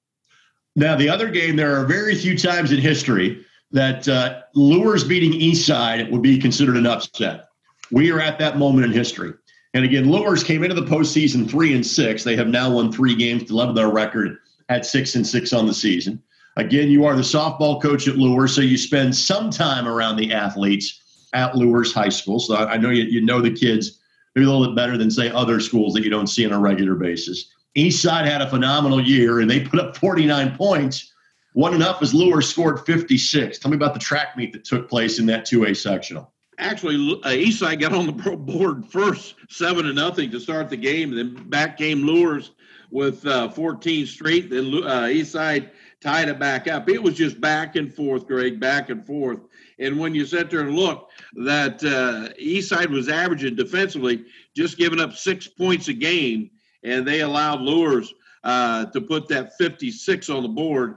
Now, 0.77 0.97
the 0.97 1.09
other 1.09 1.29
game, 1.29 1.57
there 1.57 1.75
are 1.77 1.85
very 1.85 2.15
few 2.15 2.37
times 2.37 2.73
in 2.73 2.79
history 2.79 3.45
that 3.73 4.07
uh, 4.09 4.43
Luers 4.55 5.05
beating 5.05 5.33
Eastside 5.33 6.11
would 6.11 6.23
be 6.23 6.39
considered 6.39 6.77
an 6.77 6.87
upset. 6.87 7.49
We 7.91 8.11
are 8.11 8.21
at 8.21 8.39
that 8.39 8.59
moment 8.59 8.87
in 8.87 8.93
history. 8.93 9.33
And 9.75 9.85
again, 9.85 10.11
Luers 10.11 10.45
came 10.45 10.63
into 10.63 10.75
the 10.75 10.87
postseason 10.87 11.49
three 11.49 11.75
and 11.75 11.85
six. 11.85 12.25
They 12.25 12.37
have 12.37 12.49
now 12.49 12.71
won 12.71 12.93
three 12.93 13.15
games 13.15 13.45
to 13.45 13.57
level 13.57 13.75
their 13.75 13.89
record 13.89 14.37
at 14.69 14.85
six 14.85 15.15
and 15.15 15.27
six 15.27 15.53
on 15.53 15.67
the 15.67 15.75
season. 15.75 16.23
Again, 16.57 16.91
you 16.91 17.07
are 17.07 17.17
the 17.17 17.23
softball 17.23 17.81
coach 17.81 18.07
at 18.07 18.17
Luers, 18.17 18.55
so 18.55 18.61
you 18.61 18.77
spend 18.77 19.17
some 19.17 19.51
time 19.51 19.89
around 19.89 20.17
the 20.17 20.33
athletes 20.33 21.01
at 21.33 21.57
Luers 21.57 21.95
High 21.95 22.11
School. 22.11 22.39
So 22.39 22.57
I 22.57 22.77
know 22.77 22.91
you, 22.91 23.05
you 23.05 23.23
know 23.23 23.41
the 23.41 23.51
kids 23.51 23.99
maybe 24.35 24.47
a 24.47 24.51
little 24.51 24.67
bit 24.67 24.77
better 24.77 24.99
than, 24.99 25.11
say, 25.11 25.31
other 25.31 25.61
schools 25.61 25.95
that 25.95 26.05
you 26.05 26.11
don't 26.11 26.27
see 26.27 26.45
on 26.45 26.53
a 26.53 26.59
regular 26.59 26.95
basis. 26.95 27.51
Eastside 27.77 28.27
had 28.27 28.43
a 28.43 28.51
phenomenal 28.51 29.01
year 29.01 29.41
and 29.41 29.51
they 29.51 29.61
put 29.61 29.81
up 29.81 29.97
49 29.97 30.57
points. 30.57 31.12
One 31.55 31.75
and 31.75 31.83
up 31.83 32.03
as 32.03 32.15
Luers 32.15 32.49
scored 32.49 32.85
56. 32.87 33.59
Tell 33.59 33.71
me 33.71 33.77
about 33.77 33.95
the 33.95 34.01
track 34.01 34.37
meet 34.37 34.53
that 34.53 34.65
took 34.65 34.89
place 34.89 35.19
in 35.19 35.27
that 35.27 35.47
2A 35.47 35.77
sectional. 35.77 36.33
Actually, 36.59 37.21
uh, 37.25 37.29
Eastside 37.29 37.81
got 37.81 37.93
on 37.93 38.07
the 38.07 38.13
board 38.37 38.87
first, 38.87 39.35
seven 39.49 39.85
to 39.85 39.93
nothing 39.93 40.31
to 40.31 40.41
start 40.41 40.71
the 40.71 40.77
game. 40.77 41.15
Then 41.15 41.35
back 41.49 41.77
came 41.77 42.03
Luers 42.03 42.53
with 42.91 43.27
uh, 43.27 43.49
14 43.49 44.07
straight. 44.07 44.51
Then 44.51 44.67
uh, 44.67 45.09
Eastside 45.09 45.71
tied 46.01 46.29
it 46.29 46.39
back 46.39 46.69
up. 46.69 46.89
It 46.89 47.03
was 47.03 47.15
just 47.15 47.41
back 47.41 47.77
and 47.77 47.93
forth, 47.93 48.27
Greg, 48.27 48.61
back 48.61 48.91
and 48.91 49.05
forth. 49.05 49.41
And 49.79 49.99
when 49.99 50.15
you 50.15 50.27
sit 50.27 50.51
there 50.51 50.61
and 50.61 50.77
look, 50.77 51.11
that 51.35 51.83
uh, 51.83 52.33
Eastside 52.41 52.91
was 52.91 53.09
averaging 53.09 53.57
defensively, 53.57 54.25
just 54.55 54.79
giving 54.79 55.01
up 55.01 55.15
six 55.15 55.49
points 55.49 55.89
a 55.89 55.95
game, 55.95 56.51
and 56.83 57.07
they 57.07 57.21
allowed 57.21 57.61
Luers 57.61 58.13
uh, 58.45 58.87
to 58.87 59.01
put 59.01 59.29
that 59.29 59.57
56 59.57 60.29
on 60.29 60.43
the 60.43 60.49
board. 60.49 60.97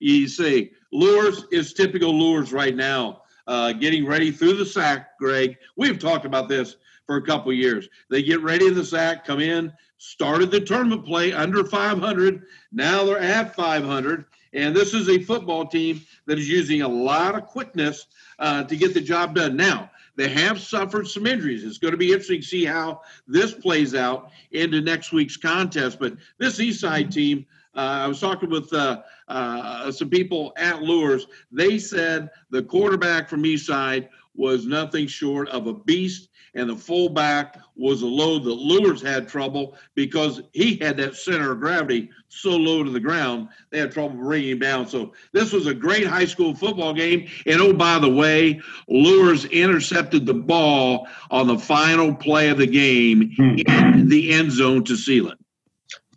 You 0.00 0.28
see, 0.28 0.72
Luers 0.92 1.44
is 1.50 1.72
typical 1.72 2.12
Luers 2.16 2.52
right 2.52 2.76
now, 2.76 3.22
uh, 3.46 3.72
getting 3.72 4.06
ready 4.06 4.30
through 4.30 4.54
the 4.54 4.66
SAC, 4.66 5.18
Greg, 5.18 5.56
we've 5.76 5.98
talked 5.98 6.26
about 6.26 6.48
this 6.48 6.76
for 7.06 7.16
a 7.16 7.22
couple 7.22 7.52
years. 7.52 7.88
They 8.10 8.22
get 8.22 8.42
ready 8.42 8.66
in 8.66 8.74
the 8.74 8.84
SAC, 8.84 9.24
come 9.24 9.40
in, 9.40 9.72
started 9.96 10.50
the 10.50 10.60
tournament 10.60 11.06
play 11.06 11.32
under 11.32 11.64
500. 11.64 12.42
Now 12.72 13.04
they're 13.04 13.18
at 13.18 13.54
500. 13.54 14.26
And 14.52 14.74
this 14.74 14.94
is 14.94 15.08
a 15.08 15.22
football 15.22 15.66
team 15.66 16.02
that 16.26 16.38
is 16.38 16.48
using 16.48 16.82
a 16.82 16.88
lot 16.88 17.34
of 17.34 17.46
quickness 17.46 18.06
uh, 18.38 18.64
to 18.64 18.76
get 18.76 18.94
the 18.94 19.00
job 19.00 19.34
done. 19.34 19.56
Now, 19.56 19.90
they 20.16 20.28
have 20.28 20.60
suffered 20.60 21.06
some 21.06 21.26
injuries. 21.26 21.64
It's 21.64 21.78
going 21.78 21.92
to 21.92 21.98
be 21.98 22.08
interesting 22.08 22.40
to 22.40 22.46
see 22.46 22.64
how 22.64 23.02
this 23.26 23.54
plays 23.54 23.94
out 23.94 24.30
into 24.50 24.80
next 24.80 25.12
week's 25.12 25.36
contest. 25.36 25.98
But 26.00 26.14
this 26.38 26.58
East 26.60 26.80
Side 26.80 27.12
team, 27.12 27.46
uh, 27.76 28.02
I 28.04 28.06
was 28.06 28.20
talking 28.20 28.50
with 28.50 28.72
uh, 28.72 29.02
uh, 29.28 29.92
some 29.92 30.10
people 30.10 30.52
at 30.56 30.82
Luers. 30.82 31.26
They 31.52 31.78
said 31.78 32.30
the 32.50 32.62
quarterback 32.62 33.28
from 33.28 33.44
East 33.46 33.66
Side 33.66 34.08
was 34.34 34.66
nothing 34.66 35.06
short 35.06 35.48
of 35.48 35.66
a 35.66 35.74
beast 35.74 36.28
and 36.54 36.68
the 36.68 36.76
fullback 36.76 37.58
was 37.76 38.02
a 38.02 38.06
load 38.06 38.44
that 38.44 38.54
Luers 38.54 39.02
had 39.02 39.28
trouble 39.28 39.76
because 39.94 40.42
he 40.52 40.76
had 40.76 40.96
that 40.96 41.14
center 41.14 41.52
of 41.52 41.60
gravity 41.60 42.10
so 42.28 42.50
low 42.50 42.82
to 42.82 42.90
the 42.90 43.00
ground, 43.00 43.48
they 43.70 43.78
had 43.78 43.92
trouble 43.92 44.16
bringing 44.16 44.50
him 44.50 44.58
down. 44.58 44.88
So 44.88 45.12
this 45.32 45.52
was 45.52 45.66
a 45.66 45.74
great 45.74 46.06
high 46.06 46.24
school 46.24 46.54
football 46.54 46.92
game. 46.92 47.28
And 47.46 47.60
oh, 47.60 47.72
by 47.72 47.98
the 47.98 48.10
way, 48.10 48.60
Luers 48.88 49.44
intercepted 49.46 50.26
the 50.26 50.34
ball 50.34 51.06
on 51.30 51.46
the 51.46 51.58
final 51.58 52.14
play 52.14 52.48
of 52.48 52.58
the 52.58 52.66
game 52.66 53.32
hmm. 53.36 53.56
in 53.66 54.08
the 54.08 54.32
end 54.32 54.52
zone 54.52 54.84
to 54.84 54.96
seal 54.96 55.28
it. 55.28 55.38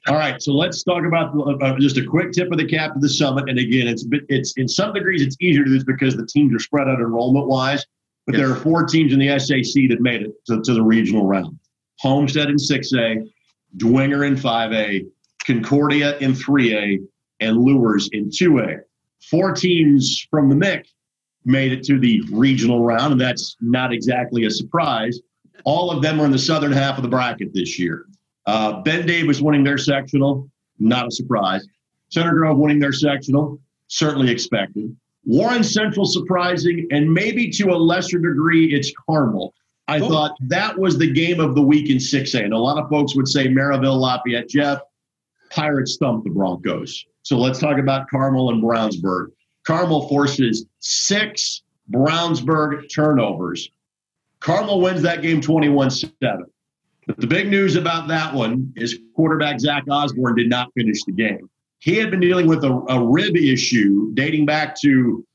All 0.08 0.16
right, 0.16 0.42
so 0.42 0.54
let's 0.54 0.84
talk 0.84 1.06
about 1.06 1.32
uh, 1.62 1.78
just 1.78 1.98
a 1.98 2.04
quick 2.04 2.32
tip 2.32 2.52
of 2.52 2.58
the 2.58 2.66
cap 2.66 2.94
to 2.94 3.00
the 3.00 3.10
summit. 3.10 3.48
And 3.48 3.60
again, 3.60 3.88
it's 3.88 4.06
it's 4.30 4.54
in 4.58 4.68
some 4.68 4.94
degrees 4.94 5.22
it's 5.22 5.38
easier 5.40 5.64
to 5.64 5.70
do 5.70 5.76
this 5.76 5.84
because 5.84 6.16
the 6.16 6.26
teams 6.26 6.56
are 6.56 6.60
spread 6.60 6.88
out 6.88 7.00
enrollment 7.00 7.48
wise. 7.48 7.86
But 8.26 8.36
yes. 8.36 8.42
there 8.42 8.52
are 8.52 8.56
four 8.56 8.86
teams 8.86 9.14
in 9.14 9.20
the 9.20 9.38
SAC 9.40 9.90
that 9.90 9.98
made 10.00 10.24
it 10.24 10.32
to, 10.48 10.62
to 10.62 10.74
the 10.74 10.82
regional 10.82 11.28
round 11.28 11.58
Homestead 12.00 12.50
in 12.50 12.56
6A, 12.56 13.30
Dwenger 13.78 14.28
in 14.28 14.36
5A, 14.36 15.08
Concordia 15.46 16.18
in 16.18 16.34
3A, 16.34 17.00
and 17.40 17.58
Luers 17.58 18.10
in 18.12 18.30
2A. 18.30 18.80
Four 19.30 19.54
teams 19.54 20.26
from 20.32 20.50
the 20.50 20.56
MIC 20.56 20.88
made 21.46 21.72
it 21.72 21.84
to 21.86 22.00
the 22.00 22.24
regional 22.32 22.84
round, 22.84 23.12
and 23.12 23.22
that's 23.22 23.56
not 23.62 23.94
exactly 23.94 24.46
a 24.46 24.52
surprise. 24.52 25.20
All 25.64 25.92
of 25.92 26.02
them 26.02 26.20
are 26.20 26.26
in 26.26 26.32
the 26.32 26.40
southern 26.40 26.72
half 26.72 26.98
of 26.98 27.04
the 27.04 27.10
bracket 27.10 27.54
this 27.54 27.78
year. 27.78 28.08
Uh, 28.46 28.82
ben 28.82 29.06
Davis 29.06 29.42
winning 29.42 29.64
their 29.64 29.78
sectional, 29.78 30.50
not 30.80 31.08
a 31.08 31.12
surprise. 31.12 31.66
Center 32.10 32.34
Grove 32.34 32.58
winning 32.58 32.80
their 32.80 32.94
sectional, 32.94 33.60
certainly 33.88 34.32
expected. 34.32 34.96
Warren 35.24 35.64
Central 35.64 36.06
surprising, 36.06 36.88
and 36.92 37.12
maybe 37.12 37.50
to 37.52 37.70
a 37.70 37.78
lesser 37.78 38.18
degree, 38.18 38.74
it's 38.74 38.92
Carmel. 39.08 39.54
I 39.88 40.00
oh. 40.00 40.10
thought 40.10 40.36
that 40.48 40.78
was 40.78 40.98
the 40.98 41.12
game 41.12 41.40
of 41.40 41.56
the 41.56 41.62
week 41.62 41.90
in 41.90 41.98
6A. 41.98 42.44
And 42.44 42.54
a 42.54 42.58
lot 42.58 42.82
of 42.82 42.90
folks 42.90 43.16
would 43.16 43.28
say 43.28 43.48
Merrillville, 43.48 44.00
Lafayette, 44.00 44.50
Jeff, 44.50 44.80
Pirates 45.52 45.94
stumped 45.94 46.24
the 46.24 46.32
Broncos. 46.32 47.06
So 47.24 47.38
let's 47.38 47.60
talk 47.60 47.78
about 47.78 48.10
Carmel 48.10 48.50
and 48.50 48.64
Brownsburg. 48.64 49.28
Carmel 49.66 50.08
forces 50.08 50.66
six 50.80 51.62
Brownsburg 51.92 52.92
turnovers. 52.94 53.70
Carmel 54.40 54.82
wins 54.82 55.02
that 55.04 55.22
game 55.22 55.42
21 55.42 55.92
7. 55.92 56.46
But 57.08 57.18
the 57.18 57.28
big 57.28 57.50
news 57.50 57.76
about 57.76 58.08
that 58.10 58.34
one 58.34 58.74
is 58.76 59.00
quarterback 59.16 59.60
Zach 59.60 59.84
Osborne 59.90 60.36
did 60.36 60.50
not 60.50 60.72
finish 60.74 61.04
the 61.04 61.12
game. 61.12 61.50
He 61.80 61.96
had 61.96 62.12
been 62.12 62.20
dealing 62.20 62.48
with 62.48 62.64
a, 62.64 62.72
a 62.90 63.04
rib 63.04 63.36
issue 63.36 64.14
dating 64.14 64.46
back 64.46 64.80
to 64.82 65.26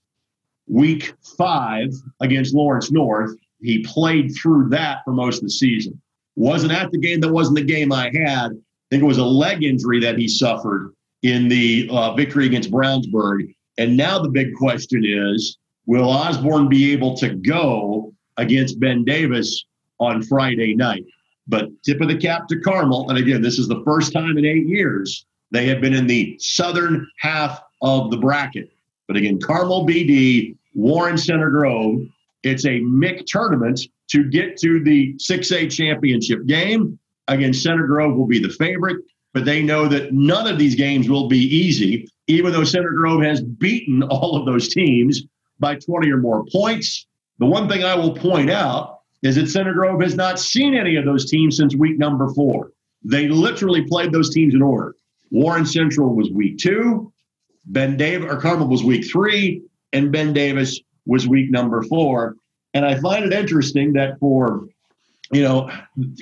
week 0.68 1.12
five 1.36 1.88
against 2.20 2.54
Lawrence 2.54 2.90
North. 2.90 3.36
He 3.60 3.84
played 3.84 4.34
through 4.34 4.68
that 4.70 4.98
for 5.04 5.12
most 5.12 5.38
of 5.38 5.44
the 5.44 5.50
season. 5.50 6.00
Wasn't 6.36 6.72
at 6.72 6.90
the 6.92 6.98
game 6.98 7.20
that 7.20 7.32
wasn't 7.32 7.56
the 7.56 7.64
game 7.64 7.92
I 7.92 8.10
had. 8.14 8.52
I 8.52 8.88
think 8.90 9.02
it 9.02 9.06
was 9.06 9.18
a 9.18 9.24
leg 9.24 9.64
injury 9.64 10.00
that 10.00 10.18
he 10.18 10.28
suffered 10.28 10.92
in 11.22 11.48
the 11.48 11.88
uh, 11.90 12.14
victory 12.14 12.46
against 12.46 12.70
Brownsburg. 12.70 13.52
And 13.78 13.96
now 13.96 14.18
the 14.20 14.28
big 14.28 14.54
question 14.54 15.04
is 15.04 15.58
will 15.86 16.08
Osborne 16.08 16.68
be 16.68 16.92
able 16.92 17.16
to 17.16 17.30
go 17.30 18.12
against 18.36 18.78
Ben 18.78 19.04
Davis 19.04 19.64
on 19.98 20.22
Friday 20.22 20.74
night? 20.74 21.04
But 21.48 21.68
tip 21.84 22.00
of 22.00 22.08
the 22.08 22.16
cap 22.16 22.48
to 22.48 22.60
Carmel. 22.60 23.08
And 23.08 23.18
again, 23.18 23.40
this 23.40 23.58
is 23.58 23.68
the 23.68 23.82
first 23.84 24.12
time 24.12 24.36
in 24.36 24.44
eight 24.44 24.66
years 24.66 25.26
they 25.52 25.66
have 25.66 25.80
been 25.80 25.94
in 25.94 26.06
the 26.06 26.36
southern 26.40 27.08
half 27.18 27.60
of 27.82 28.10
the 28.10 28.16
bracket. 28.16 28.70
But 29.06 29.16
again, 29.16 29.40
Carmel 29.40 29.86
BD, 29.86 30.56
Warren 30.74 31.16
Center 31.16 31.50
Grove, 31.50 32.00
it's 32.42 32.66
a 32.66 32.80
MIC 32.80 33.26
tournament 33.26 33.80
to 34.08 34.24
get 34.24 34.56
to 34.58 34.82
the 34.82 35.14
6A 35.14 35.70
championship 35.70 36.46
game. 36.46 36.98
Again, 37.28 37.52
Center 37.52 37.86
Grove 37.86 38.16
will 38.16 38.26
be 38.26 38.38
the 38.38 38.50
favorite, 38.50 38.98
but 39.32 39.44
they 39.44 39.62
know 39.62 39.88
that 39.88 40.12
none 40.12 40.46
of 40.46 40.58
these 40.58 40.74
games 40.74 41.08
will 41.08 41.28
be 41.28 41.38
easy, 41.38 42.08
even 42.26 42.52
though 42.52 42.64
Center 42.64 42.90
Grove 42.90 43.22
has 43.22 43.42
beaten 43.42 44.02
all 44.10 44.36
of 44.36 44.46
those 44.46 44.68
teams 44.68 45.22
by 45.58 45.76
20 45.76 46.10
or 46.10 46.18
more 46.18 46.44
points. 46.52 47.06
The 47.38 47.46
one 47.46 47.68
thing 47.68 47.84
I 47.84 47.94
will 47.94 48.14
point 48.14 48.50
out 48.50 48.95
is 49.26 49.34
that 49.34 49.48
Center 49.48 49.74
Grove 49.74 50.00
has 50.02 50.14
not 50.14 50.38
seen 50.38 50.74
any 50.74 50.94
of 50.94 51.04
those 51.04 51.28
teams 51.28 51.56
since 51.56 51.74
week 51.74 51.98
number 51.98 52.32
four. 52.32 52.70
They 53.02 53.26
literally 53.26 53.82
played 53.82 54.12
those 54.12 54.32
teams 54.32 54.54
in 54.54 54.62
order. 54.62 54.94
Warren 55.32 55.66
Central 55.66 56.14
was 56.14 56.30
week 56.30 56.58
two. 56.58 57.12
Ben 57.64 57.96
Davis 57.96 58.30
or 58.30 58.40
Carmel 58.40 58.68
was 58.68 58.84
week 58.84 59.04
three, 59.10 59.62
and 59.92 60.12
Ben 60.12 60.32
Davis 60.32 60.80
was 61.06 61.26
week 61.26 61.50
number 61.50 61.82
four. 61.82 62.36
And 62.72 62.86
I 62.86 63.00
find 63.00 63.24
it 63.24 63.32
interesting 63.32 63.94
that 63.94 64.16
for, 64.20 64.68
you 65.32 65.42
know, 65.42 65.68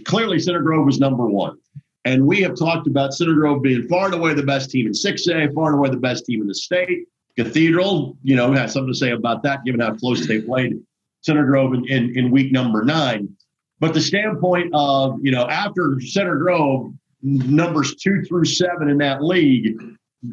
clearly 0.06 0.38
Center 0.38 0.62
Grove 0.62 0.86
was 0.86 0.98
number 0.98 1.26
one. 1.26 1.58
And 2.06 2.26
we 2.26 2.40
have 2.40 2.58
talked 2.58 2.86
about 2.86 3.12
Center 3.12 3.34
Grove 3.34 3.62
being 3.62 3.86
far 3.86 4.06
and 4.06 4.14
away 4.14 4.32
the 4.32 4.42
best 4.42 4.70
team 4.70 4.86
in 4.86 4.92
6A, 4.92 5.52
far 5.54 5.72
and 5.72 5.78
away 5.78 5.90
the 5.90 5.98
best 5.98 6.24
team 6.24 6.40
in 6.40 6.48
the 6.48 6.54
state. 6.54 7.06
Cathedral, 7.36 8.16
you 8.22 8.34
know, 8.34 8.50
has 8.52 8.72
something 8.72 8.92
to 8.92 8.98
say 8.98 9.10
about 9.10 9.42
that, 9.42 9.62
given 9.66 9.80
how 9.80 9.94
close 9.94 10.26
they 10.26 10.40
played 10.40 10.80
Center 11.24 11.44
Grove 11.46 11.72
in, 11.74 11.84
in, 11.88 12.16
in 12.18 12.30
week 12.30 12.52
number 12.52 12.84
nine. 12.84 13.34
But 13.80 13.94
the 13.94 14.00
standpoint 14.00 14.70
of, 14.74 15.18
you 15.22 15.32
know, 15.32 15.48
after 15.48 15.98
Center 16.00 16.36
Grove 16.36 16.92
numbers 17.22 17.94
two 17.96 18.22
through 18.22 18.44
seven 18.44 18.88
in 18.90 18.98
that 18.98 19.22
league, 19.22 19.76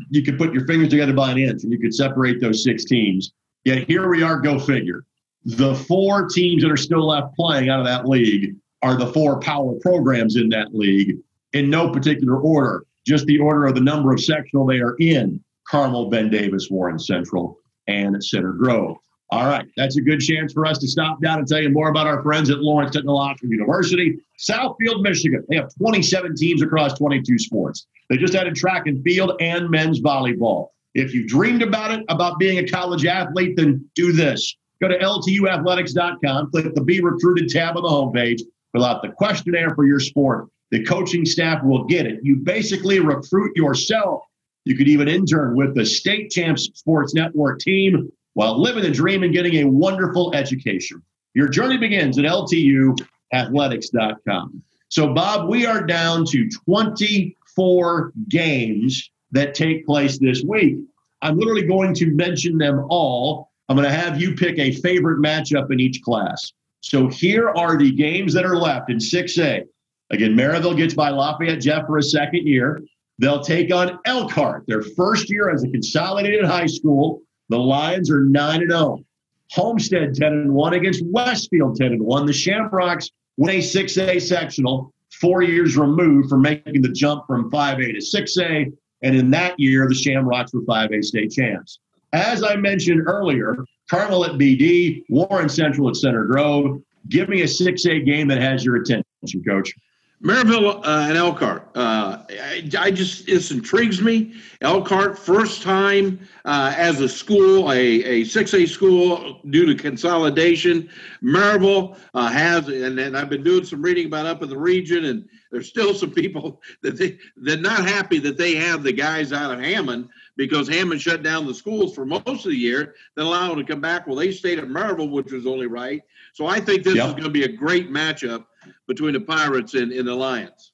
you 0.09 0.21
could 0.21 0.37
put 0.37 0.53
your 0.53 0.65
fingers 0.65 0.89
together 0.89 1.13
by 1.13 1.31
an 1.31 1.37
inch 1.37 1.63
and 1.63 1.71
you 1.71 1.79
could 1.79 1.93
separate 1.93 2.41
those 2.41 2.63
six 2.63 2.85
teams. 2.85 3.31
Yet 3.63 3.87
here 3.87 4.09
we 4.09 4.21
are, 4.21 4.39
go 4.39 4.59
figure. 4.59 5.05
The 5.45 5.75
four 5.75 6.27
teams 6.27 6.61
that 6.63 6.71
are 6.71 6.77
still 6.77 7.07
left 7.07 7.35
playing 7.35 7.69
out 7.69 7.79
of 7.79 7.85
that 7.85 8.07
league 8.07 8.55
are 8.81 8.95
the 8.95 9.07
four 9.07 9.39
power 9.39 9.73
programs 9.81 10.35
in 10.35 10.49
that 10.49 10.75
league 10.75 11.17
in 11.53 11.69
no 11.69 11.89
particular 11.89 12.37
order, 12.37 12.85
just 13.05 13.25
the 13.25 13.39
order 13.39 13.65
of 13.65 13.75
the 13.75 13.81
number 13.81 14.13
of 14.13 14.21
sectional 14.21 14.65
they 14.65 14.79
are 14.79 14.95
in 14.99 15.41
Carmel, 15.67 16.09
Ben 16.09 16.29
Davis, 16.29 16.69
Warren 16.69 16.99
Central, 16.99 17.57
and 17.87 18.21
Center 18.23 18.53
Grove. 18.53 18.97
All 19.31 19.45
right, 19.45 19.65
that's 19.77 19.95
a 19.95 20.01
good 20.01 20.19
chance 20.19 20.51
for 20.51 20.65
us 20.65 20.77
to 20.79 20.87
stop 20.89 21.21
down 21.21 21.39
and 21.39 21.47
tell 21.47 21.61
you 21.61 21.69
more 21.69 21.89
about 21.89 22.05
our 22.05 22.21
friends 22.21 22.49
at 22.49 22.59
Lawrence 22.59 22.91
Technological 22.91 23.47
University, 23.47 24.19
Southfield, 24.37 25.01
Michigan. 25.01 25.45
They 25.47 25.55
have 25.55 25.73
27 25.75 26.35
teams 26.35 26.61
across 26.61 26.97
22 26.97 27.39
sports. 27.39 27.87
They 28.09 28.17
just 28.17 28.35
added 28.35 28.55
track 28.55 28.87
and 28.87 29.01
field 29.03 29.31
and 29.39 29.69
men's 29.69 30.01
volleyball. 30.01 30.67
If 30.95 31.13
you've 31.13 31.29
dreamed 31.29 31.61
about 31.61 31.91
it, 31.91 32.03
about 32.09 32.39
being 32.39 32.57
a 32.57 32.67
college 32.67 33.05
athlete, 33.05 33.55
then 33.55 33.89
do 33.95 34.11
this. 34.11 34.53
Go 34.81 34.89
to 34.89 34.97
ltuathletics.com, 34.97 36.51
click 36.51 36.75
the 36.75 36.83
Be 36.83 36.99
Recruited 36.99 37.47
tab 37.47 37.77
on 37.77 37.83
the 37.83 37.89
homepage, 37.89 38.41
fill 38.73 38.83
out 38.83 39.01
the 39.01 39.09
questionnaire 39.09 39.73
for 39.75 39.85
your 39.85 40.01
sport. 40.01 40.49
The 40.71 40.83
coaching 40.83 41.25
staff 41.25 41.63
will 41.63 41.85
get 41.85 42.05
it. 42.05 42.19
You 42.21 42.35
basically 42.35 42.99
recruit 42.99 43.55
yourself. 43.55 44.23
You 44.65 44.75
could 44.75 44.89
even 44.89 45.07
intern 45.07 45.55
with 45.55 45.73
the 45.73 45.85
State 45.85 46.31
Champs 46.31 46.69
Sports 46.73 47.13
Network 47.13 47.59
team 47.59 48.11
while 48.33 48.61
living 48.61 48.83
the 48.83 48.91
dream 48.91 49.23
and 49.23 49.33
getting 49.33 49.55
a 49.57 49.63
wonderful 49.65 50.33
education. 50.33 51.01
Your 51.33 51.47
journey 51.47 51.77
begins 51.77 52.19
at 52.19 52.25
ltuathletics.com. 52.25 54.63
So, 54.89 55.13
Bob, 55.13 55.47
we 55.49 55.65
are 55.65 55.85
down 55.85 56.25
to 56.25 56.49
24 56.65 58.11
games 58.29 59.09
that 59.31 59.55
take 59.55 59.85
place 59.85 60.19
this 60.19 60.43
week. 60.43 60.75
I'm 61.21 61.37
literally 61.37 61.65
going 61.65 61.93
to 61.95 62.07
mention 62.07 62.57
them 62.57 62.85
all. 62.89 63.49
I'm 63.69 63.77
going 63.77 63.87
to 63.87 63.95
have 63.95 64.19
you 64.19 64.35
pick 64.35 64.59
a 64.59 64.73
favorite 64.73 65.21
matchup 65.21 65.71
in 65.71 65.79
each 65.79 66.01
class. 66.01 66.51
So 66.81 67.07
here 67.07 67.49
are 67.49 67.77
the 67.77 67.91
games 67.91 68.33
that 68.33 68.43
are 68.43 68.57
left 68.57 68.89
in 68.89 68.97
6A. 68.97 69.63
Again, 70.09 70.35
Merrillville 70.35 70.75
gets 70.75 70.93
by 70.93 71.09
Lafayette 71.09 71.61
Jeff 71.61 71.85
for 71.85 71.97
a 71.97 72.03
second 72.03 72.47
year. 72.47 72.81
They'll 73.19 73.43
take 73.43 73.73
on 73.73 73.99
Elkhart, 74.05 74.65
their 74.67 74.81
first 74.81 75.29
year 75.29 75.51
as 75.51 75.63
a 75.63 75.69
consolidated 75.69 76.43
high 76.43 76.65
school. 76.65 77.21
The 77.51 77.59
Lions 77.59 78.09
are 78.09 78.23
9 78.23 78.69
0. 78.69 79.03
Homestead 79.51 80.15
10 80.15 80.31
and 80.31 80.53
1 80.53 80.73
against 80.73 81.03
Westfield 81.05 81.75
10 81.75 81.87
and 81.87 82.01
1. 82.01 82.25
The 82.25 82.31
Shamrocks 82.31 83.11
win 83.35 83.57
a 83.57 83.59
6A 83.59 84.21
sectional, 84.21 84.93
four 85.19 85.41
years 85.41 85.75
removed 85.75 86.29
from 86.29 86.43
making 86.43 86.81
the 86.81 86.93
jump 86.93 87.27
from 87.27 87.51
5A 87.51 87.99
to 87.99 88.17
6A. 88.17 88.71
And 89.03 89.15
in 89.17 89.29
that 89.31 89.59
year, 89.59 89.85
the 89.89 89.95
Shamrocks 89.95 90.53
were 90.53 90.61
5A 90.61 91.03
state 91.03 91.31
champs. 91.31 91.79
As 92.13 92.41
I 92.41 92.55
mentioned 92.55 93.01
earlier, 93.05 93.57
Carmel 93.89 94.23
at 94.23 94.33
BD, 94.33 95.03
Warren 95.09 95.49
Central 95.49 95.89
at 95.89 95.97
Center 95.97 96.23
Grove. 96.23 96.81
Give 97.09 97.27
me 97.27 97.41
a 97.41 97.45
6A 97.45 98.05
game 98.05 98.29
that 98.29 98.41
has 98.41 98.63
your 98.63 98.77
attention, 98.77 99.03
coach. 99.45 99.73
Merrillville 100.21 100.85
uh, 100.85 101.07
and 101.09 101.17
Elkhart. 101.17 101.67
Uh, 101.73 102.23
I, 102.29 102.69
I, 102.77 102.91
just 102.91 103.25
this 103.25 103.49
intrigues 103.49 104.01
me. 104.01 104.35
Elkhart 104.61 105.17
first 105.17 105.63
time 105.63 106.19
uh, 106.45 106.75
as 106.77 107.01
a 107.01 107.09
school, 107.09 107.71
a 107.71 107.75
a 107.77 108.23
six 108.25 108.53
A 108.53 108.67
school 108.67 109.41
due 109.49 109.65
to 109.65 109.73
consolidation. 109.73 110.89
Merrillville 111.23 111.97
uh, 112.13 112.29
has, 112.29 112.67
and, 112.67 112.99
and 112.99 113.17
I've 113.17 113.29
been 113.29 113.43
doing 113.43 113.65
some 113.65 113.81
reading 113.81 114.05
about 114.05 114.27
up 114.27 114.43
in 114.43 114.49
the 114.49 114.57
region, 114.57 115.05
and 115.05 115.27
there's 115.51 115.67
still 115.67 115.95
some 115.95 116.11
people 116.11 116.61
that 116.83 116.97
they 116.99 117.17
they're 117.37 117.57
not 117.57 117.87
happy 117.87 118.19
that 118.19 118.37
they 118.37 118.53
have 118.55 118.83
the 118.83 118.93
guys 118.93 119.33
out 119.33 119.51
of 119.51 119.59
Hammond 119.59 120.07
because 120.37 120.67
Hammond 120.67 121.01
shut 121.01 121.23
down 121.23 121.47
the 121.47 121.53
schools 121.53 121.95
for 121.95 122.05
most 122.05 122.27
of 122.27 122.51
the 122.51 122.55
year. 122.55 122.93
Then 123.15 123.25
allowed 123.25 123.49
them 123.49 123.57
to 123.57 123.63
come 123.63 123.81
back. 123.81 124.05
Well, 124.05 124.17
they 124.17 124.31
stayed 124.31 124.59
at 124.59 124.65
Merrillville, 124.65 125.09
which 125.09 125.31
was 125.31 125.47
only 125.47 125.65
right. 125.65 126.03
So 126.33 126.45
I 126.45 126.59
think 126.59 126.83
this 126.83 126.95
yep. 126.95 127.07
is 127.07 127.13
going 127.13 127.23
to 127.23 127.31
be 127.31 127.43
a 127.43 127.51
great 127.51 127.89
matchup 127.89 128.45
between 128.87 129.13
the 129.13 129.21
Pirates 129.21 129.73
and, 129.73 129.91
and 129.91 130.07
the 130.07 130.15
Lions. 130.15 130.73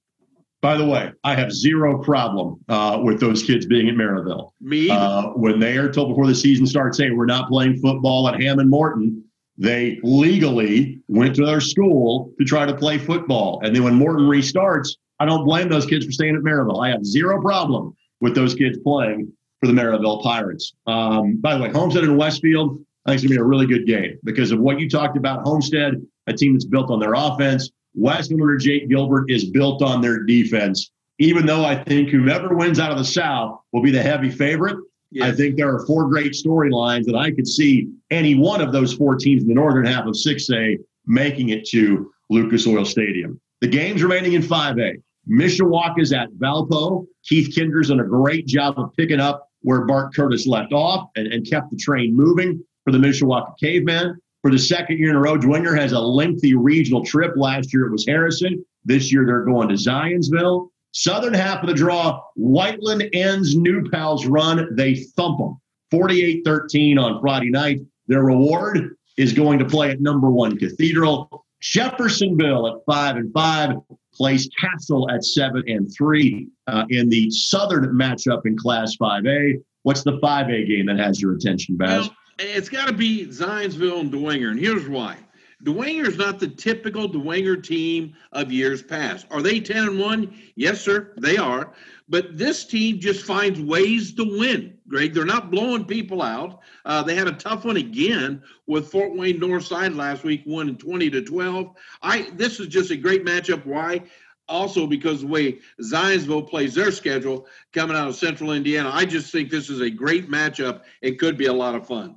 By 0.61 0.75
the 0.75 0.85
way, 0.85 1.11
I 1.23 1.35
have 1.35 1.51
zero 1.51 2.03
problem 2.03 2.59
uh, 2.67 2.99
with 3.03 3.19
those 3.19 3.43
kids 3.43 3.67
being 3.67 3.89
at 3.89 3.95
Merrillville. 3.95 4.51
Me 4.59 4.89
uh, 4.89 5.27
when 5.29 5.59
they 5.59 5.77
are 5.77 5.91
told 5.91 6.09
before 6.09 6.25
the 6.25 6.35
season 6.35 6.65
starts, 6.65 6.97
hey, 6.97 7.11
we're 7.11 7.25
not 7.25 7.47
playing 7.47 7.77
football 7.77 8.27
at 8.27 8.41
Hammond 8.41 8.69
Morton, 8.69 9.23
they 9.57 9.99
legally 10.03 11.01
went 11.07 11.35
to 11.35 11.45
their 11.45 11.61
school 11.61 12.31
to 12.39 12.45
try 12.45 12.65
to 12.65 12.75
play 12.75 12.97
football. 12.97 13.61
And 13.63 13.75
then 13.75 13.83
when 13.83 13.95
Morton 13.95 14.25
restarts, 14.25 14.89
I 15.19 15.25
don't 15.25 15.45
blame 15.45 15.69
those 15.69 15.85
kids 15.85 16.05
for 16.05 16.11
staying 16.11 16.35
at 16.35 16.41
Merrillville. 16.41 16.83
I 16.83 16.89
have 16.89 17.05
zero 17.05 17.41
problem 17.41 17.95
with 18.19 18.35
those 18.35 18.53
kids 18.53 18.77
playing 18.83 19.31
for 19.59 19.67
the 19.67 19.73
Merrillville 19.73 20.23
Pirates. 20.23 20.73
Um, 20.85 21.37
by 21.37 21.55
the 21.55 21.63
way, 21.63 21.69
Homestead 21.71 22.03
and 22.03 22.17
Westfield, 22.17 22.79
I 23.05 23.11
think 23.11 23.15
it's 23.15 23.23
going 23.23 23.37
to 23.37 23.41
be 23.41 23.41
a 23.41 23.43
really 23.43 23.65
good 23.65 23.87
game 23.87 24.19
because 24.23 24.51
of 24.51 24.59
what 24.59 24.79
you 24.79 24.89
talked 24.89 25.17
about. 25.17 25.43
Homestead, 25.43 25.93
a 26.27 26.33
team 26.33 26.53
that's 26.53 26.65
built 26.65 26.91
on 26.91 26.99
their 26.99 27.13
offense. 27.13 27.71
Westfield 27.95 28.41
under 28.41 28.57
Jake 28.57 28.89
Gilbert 28.89 29.29
is 29.29 29.49
built 29.49 29.81
on 29.81 30.01
their 30.01 30.23
defense. 30.23 30.91
Even 31.19 31.45
though 31.45 31.65
I 31.65 31.83
think 31.83 32.09
whomever 32.09 32.55
wins 32.55 32.79
out 32.79 32.91
of 32.91 32.97
the 32.97 33.05
South 33.05 33.59
will 33.73 33.81
be 33.81 33.91
the 33.91 34.03
heavy 34.03 34.29
favorite, 34.29 34.77
yes. 35.09 35.27
I 35.27 35.35
think 35.35 35.57
there 35.57 35.73
are 35.73 35.85
four 35.87 36.07
great 36.07 36.33
storylines 36.33 37.05
that 37.05 37.15
I 37.15 37.31
could 37.31 37.47
see 37.47 37.89
any 38.11 38.35
one 38.35 38.61
of 38.61 38.71
those 38.71 38.93
four 38.93 39.15
teams 39.15 39.41
in 39.41 39.47
the 39.47 39.55
northern 39.55 39.85
half 39.85 40.05
of 40.05 40.13
6A 40.13 40.77
making 41.07 41.49
it 41.49 41.65
to 41.69 42.11
Lucas 42.29 42.67
Oil 42.67 42.85
Stadium. 42.85 43.39
The 43.61 43.67
games 43.67 44.03
remaining 44.03 44.33
in 44.33 44.43
5A. 44.43 45.01
Mishawaka's 45.29 46.13
at 46.13 46.29
Valpo. 46.33 47.05
Keith 47.25 47.53
Kinder's 47.53 47.89
done 47.89 47.99
a 47.99 48.05
great 48.05 48.45
job 48.45 48.75
of 48.77 48.93
picking 48.95 49.19
up 49.19 49.49
where 49.61 49.85
Bart 49.85 50.13
Curtis 50.15 50.45
left 50.45 50.71
off 50.71 51.09
and, 51.15 51.27
and 51.27 51.49
kept 51.49 51.71
the 51.71 51.77
train 51.77 52.15
moving 52.15 52.63
for 52.83 52.91
the 52.91 52.97
Mishawaka 52.97 53.57
Caveman. 53.59 54.17
For 54.41 54.51
the 54.51 54.59
second 54.59 54.99
year 54.99 55.09
in 55.09 55.15
a 55.15 55.19
row, 55.19 55.37
Dwenger 55.37 55.77
has 55.77 55.91
a 55.91 55.99
lengthy 55.99 56.55
regional 56.55 57.03
trip. 57.03 57.33
Last 57.35 57.73
year 57.73 57.85
it 57.87 57.91
was 57.91 58.05
Harrison. 58.05 58.63
This 58.85 59.11
year 59.11 59.25
they're 59.25 59.43
going 59.43 59.69
to 59.69 59.75
Zionsville. 59.75 60.69
Southern 60.91 61.33
half 61.33 61.61
of 61.61 61.67
the 61.67 61.73
draw, 61.73 62.21
Whiteland 62.35 63.09
ends 63.13 63.55
New 63.55 63.89
Pal's 63.89 64.25
run. 64.25 64.75
They 64.75 64.95
thump 64.95 65.39
them 65.39 65.59
48 65.91 66.43
13 66.45 66.97
on 66.97 67.21
Friday 67.21 67.49
night. 67.49 67.79
Their 68.07 68.23
reward 68.23 68.95
is 69.17 69.33
going 69.33 69.59
to 69.59 69.65
play 69.65 69.91
at 69.91 70.01
number 70.01 70.29
one 70.29 70.57
Cathedral. 70.57 71.45
Jeffersonville 71.61 72.67
at 72.67 72.85
five 72.85 73.17
and 73.17 73.33
five 73.33 73.75
plays 74.13 74.49
Castle 74.59 75.09
at 75.09 75.23
seven 75.23 75.63
and 75.67 75.91
three 75.95 76.47
uh, 76.67 76.85
in 76.89 77.09
the 77.09 77.29
Southern 77.31 77.93
matchup 77.93 78.45
in 78.45 78.57
Class 78.57 78.95
5A. 79.01 79.61
What's 79.83 80.03
the 80.03 80.19
5A 80.19 80.67
game 80.67 80.85
that 80.87 80.99
has 80.99 81.21
your 81.21 81.35
attention, 81.35 81.77
Baz? 81.77 82.09
It's 82.39 82.69
got 82.69 82.87
to 82.87 82.93
be 82.93 83.25
Zionsville 83.27 83.99
and 83.99 84.11
Dwenger, 84.11 84.51
and 84.51 84.59
here's 84.59 84.87
why. 84.87 85.17
Dwenger 85.63 86.07
is 86.07 86.17
not 86.17 86.39
the 86.39 86.47
typical 86.47 87.09
Dwenger 87.09 87.63
team 87.63 88.13
of 88.31 88.51
years 88.51 88.83
past. 88.83 89.25
Are 89.31 89.41
they 89.41 89.59
10 89.59 89.87
and 89.87 89.99
1? 89.99 90.39
Yes, 90.55 90.81
sir, 90.81 91.13
they 91.17 91.37
are. 91.37 91.73
But 92.07 92.37
this 92.37 92.63
team 92.63 92.99
just 92.99 93.25
finds 93.25 93.59
ways 93.59 94.13
to 94.13 94.37
win, 94.39 94.77
Greg. 94.87 95.15
They're 95.15 95.25
not 95.25 95.49
blowing 95.49 95.85
people 95.85 96.21
out. 96.21 96.59
Uh, 96.85 97.01
they 97.01 97.15
had 97.15 97.27
a 97.27 97.33
tough 97.33 97.65
one 97.65 97.77
again 97.77 98.43
with 98.67 98.91
Fort 98.91 99.15
Wayne 99.15 99.39
Northside 99.39 99.95
last 99.95 100.23
week, 100.23 100.43
won 100.45 100.77
20 100.77 101.09
to 101.09 101.23
12. 101.23 101.75
I 102.03 102.29
This 102.35 102.59
is 102.59 102.67
just 102.67 102.91
a 102.91 102.97
great 102.97 103.25
matchup. 103.25 103.65
Why? 103.65 104.03
Also, 104.47 104.85
because 104.85 105.21
the 105.21 105.27
way 105.27 105.59
Zionsville 105.81 106.47
plays 106.47 106.75
their 106.75 106.91
schedule 106.91 107.47
coming 107.73 107.97
out 107.97 108.07
of 108.07 108.15
Central 108.15 108.53
Indiana, 108.53 108.91
I 108.93 109.05
just 109.05 109.31
think 109.31 109.49
this 109.49 109.69
is 109.69 109.81
a 109.81 109.89
great 109.89 110.29
matchup. 110.29 110.83
It 111.01 111.19
could 111.19 111.35
be 111.35 111.47
a 111.47 111.53
lot 111.53 111.75
of 111.75 111.87
fun. 111.87 112.15